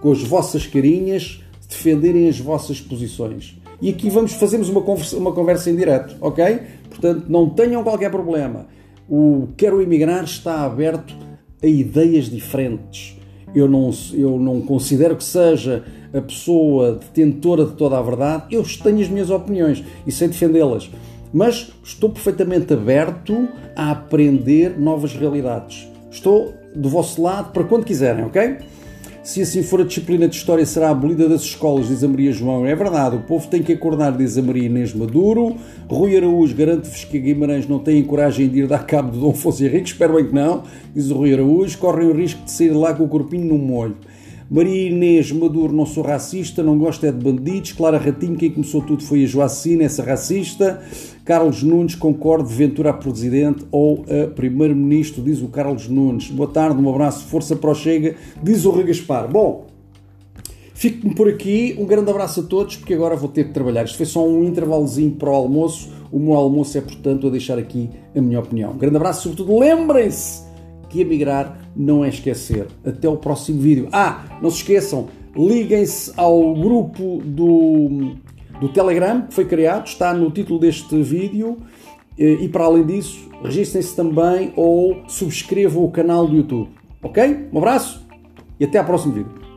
com 0.00 0.12
as 0.12 0.22
vossas 0.22 0.64
carinhas 0.64 1.42
defenderem 1.68 2.28
as 2.28 2.38
vossas 2.38 2.80
posições. 2.80 3.58
E 3.82 3.90
aqui 3.90 4.08
vamos 4.10 4.34
fazermos 4.34 4.68
uma 4.68 4.82
conversa, 4.82 5.16
uma 5.16 5.32
conversa 5.32 5.70
em 5.70 5.74
direto, 5.74 6.14
ok? 6.20 6.60
Portanto, 6.88 7.24
não 7.28 7.50
tenham 7.50 7.82
qualquer 7.82 8.12
problema. 8.12 8.77
O 9.08 9.48
Quero 9.56 9.80
Emigrar 9.80 10.24
está 10.24 10.62
aberto 10.62 11.14
a 11.62 11.66
ideias 11.66 12.28
diferentes. 12.28 13.16
Eu 13.54 13.66
não, 13.68 13.90
eu 14.12 14.38
não 14.38 14.60
considero 14.60 15.16
que 15.16 15.24
seja 15.24 15.84
a 16.12 16.20
pessoa 16.20 16.92
detentora 16.92 17.64
de 17.64 17.72
toda 17.72 17.98
a 17.98 18.02
verdade. 18.02 18.44
Eu 18.50 18.62
tenho 18.82 19.00
as 19.00 19.08
minhas 19.08 19.30
opiniões 19.30 19.82
e 20.06 20.12
sei 20.12 20.28
defendê-las 20.28 20.90
mas 21.32 21.70
estou 21.82 22.10
perfeitamente 22.10 22.72
aberto 22.72 23.48
a 23.76 23.90
aprender 23.90 24.78
novas 24.78 25.14
realidades. 25.14 25.88
Estou 26.10 26.54
do 26.74 26.88
vosso 26.88 27.22
lado 27.22 27.52
para 27.52 27.64
quando 27.64 27.84
quiserem, 27.84 28.24
ok? 28.24 28.58
Se 29.28 29.42
assim 29.42 29.62
for, 29.62 29.82
a 29.82 29.84
disciplina 29.84 30.26
de 30.26 30.36
História 30.36 30.64
será 30.64 30.88
abolida 30.88 31.28
das 31.28 31.42
escolas, 31.42 31.88
diz 31.88 32.02
a 32.02 32.08
Maria 32.08 32.32
João. 32.32 32.64
É 32.64 32.74
verdade, 32.74 33.16
o 33.16 33.20
povo 33.20 33.46
tem 33.46 33.62
que 33.62 33.74
acordar, 33.74 34.16
diz 34.16 34.38
a 34.38 34.42
Maria 34.42 34.64
Inês 34.64 34.94
Maduro. 34.94 35.54
Rui 35.86 36.16
Araújo, 36.16 36.56
garante-vos 36.56 37.04
que 37.04 37.18
Guimarães 37.18 37.68
não 37.68 37.78
tem 37.78 38.02
coragem 38.02 38.48
de 38.48 38.60
ir 38.60 38.66
dar 38.66 38.86
cabo 38.86 39.10
de 39.10 39.20
Dom 39.20 39.28
Afonso 39.28 39.62
Henrique. 39.62 39.90
Espero 39.90 40.14
bem 40.14 40.28
que 40.28 40.34
não, 40.34 40.62
diz 40.94 41.10
o 41.10 41.14
Rui 41.14 41.34
Araújo. 41.34 41.76
Correm 41.76 42.08
o 42.08 42.14
risco 42.14 42.42
de 42.42 42.50
sair 42.50 42.70
lá 42.70 42.94
com 42.94 43.04
o 43.04 43.08
corpinho 43.08 43.44
no 43.44 43.58
molho. 43.58 43.96
Maria 44.50 44.88
Inês 44.88 45.30
Maduro, 45.30 45.74
não 45.74 45.84
sou 45.84 46.02
racista, 46.02 46.62
não 46.62 46.78
gosto 46.78 47.04
é 47.04 47.12
de 47.12 47.22
bandidos. 47.22 47.72
Clara 47.72 47.98
Ratinho, 47.98 48.34
quem 48.34 48.50
começou 48.50 48.80
tudo 48.80 49.02
foi 49.02 49.22
a 49.22 49.26
Joacina, 49.26 49.84
essa 49.84 50.02
racista. 50.02 50.80
Carlos 51.22 51.62
Nunes, 51.62 51.94
concordo, 51.94 52.48
Ventura 52.48 52.88
a 52.88 52.92
presidente 52.94 53.66
ou 53.70 54.06
a 54.08 54.26
primeiro-ministro, 54.28 55.22
diz 55.22 55.42
o 55.42 55.48
Carlos 55.48 55.86
Nunes. 55.86 56.30
Boa 56.30 56.48
tarde, 56.48 56.82
um 56.82 56.88
abraço, 56.88 57.26
força 57.26 57.54
para 57.54 57.70
o 57.70 57.74
Chega, 57.74 58.14
diz 58.42 58.64
o 58.64 58.70
Rui 58.70 58.84
Gaspar. 58.84 59.30
Bom, 59.30 59.66
fico-me 60.72 61.14
por 61.14 61.28
aqui, 61.28 61.76
um 61.78 61.84
grande 61.84 62.10
abraço 62.10 62.40
a 62.40 62.42
todos, 62.44 62.76
porque 62.76 62.94
agora 62.94 63.16
vou 63.16 63.28
ter 63.28 63.48
que 63.48 63.52
trabalhar. 63.52 63.84
Isto 63.84 63.98
foi 63.98 64.06
só 64.06 64.26
um 64.26 64.44
intervalozinho 64.44 65.10
para 65.10 65.30
o 65.30 65.34
almoço. 65.34 65.90
O 66.10 66.18
meu 66.18 66.32
almoço 66.32 66.78
é, 66.78 66.80
portanto, 66.80 67.26
a 67.26 67.30
deixar 67.30 67.58
aqui 67.58 67.90
a 68.16 68.20
minha 68.22 68.40
opinião. 68.40 68.70
Um 68.70 68.78
grande 68.78 68.96
abraço, 68.96 69.24
sobretudo 69.24 69.58
lembrem-se 69.58 70.47
que 70.88 71.00
emigrar 71.00 71.58
não 71.76 72.04
é 72.04 72.08
esquecer. 72.08 72.66
Até 72.84 73.08
o 73.08 73.16
próximo 73.16 73.60
vídeo. 73.60 73.88
Ah, 73.92 74.38
não 74.42 74.50
se 74.50 74.58
esqueçam, 74.58 75.08
liguem-se 75.36 76.12
ao 76.16 76.54
grupo 76.54 77.20
do 77.24 78.16
do 78.60 78.68
Telegram, 78.68 79.22
que 79.22 79.34
foi 79.34 79.44
criado, 79.44 79.86
está 79.86 80.12
no 80.12 80.30
título 80.30 80.58
deste 80.58 81.00
vídeo. 81.02 81.58
Eh, 82.18 82.38
e 82.40 82.48
para 82.48 82.64
além 82.64 82.84
disso, 82.84 83.28
registrem-se 83.42 83.94
também 83.94 84.52
ou 84.56 85.02
subscrevam 85.06 85.84
o 85.84 85.90
canal 85.90 86.26
do 86.26 86.36
YouTube. 86.36 86.68
Ok? 87.02 87.48
Um 87.52 87.58
abraço 87.58 88.04
e 88.58 88.64
até 88.64 88.78
ao 88.78 88.84
próximo 88.84 89.14
vídeo. 89.14 89.47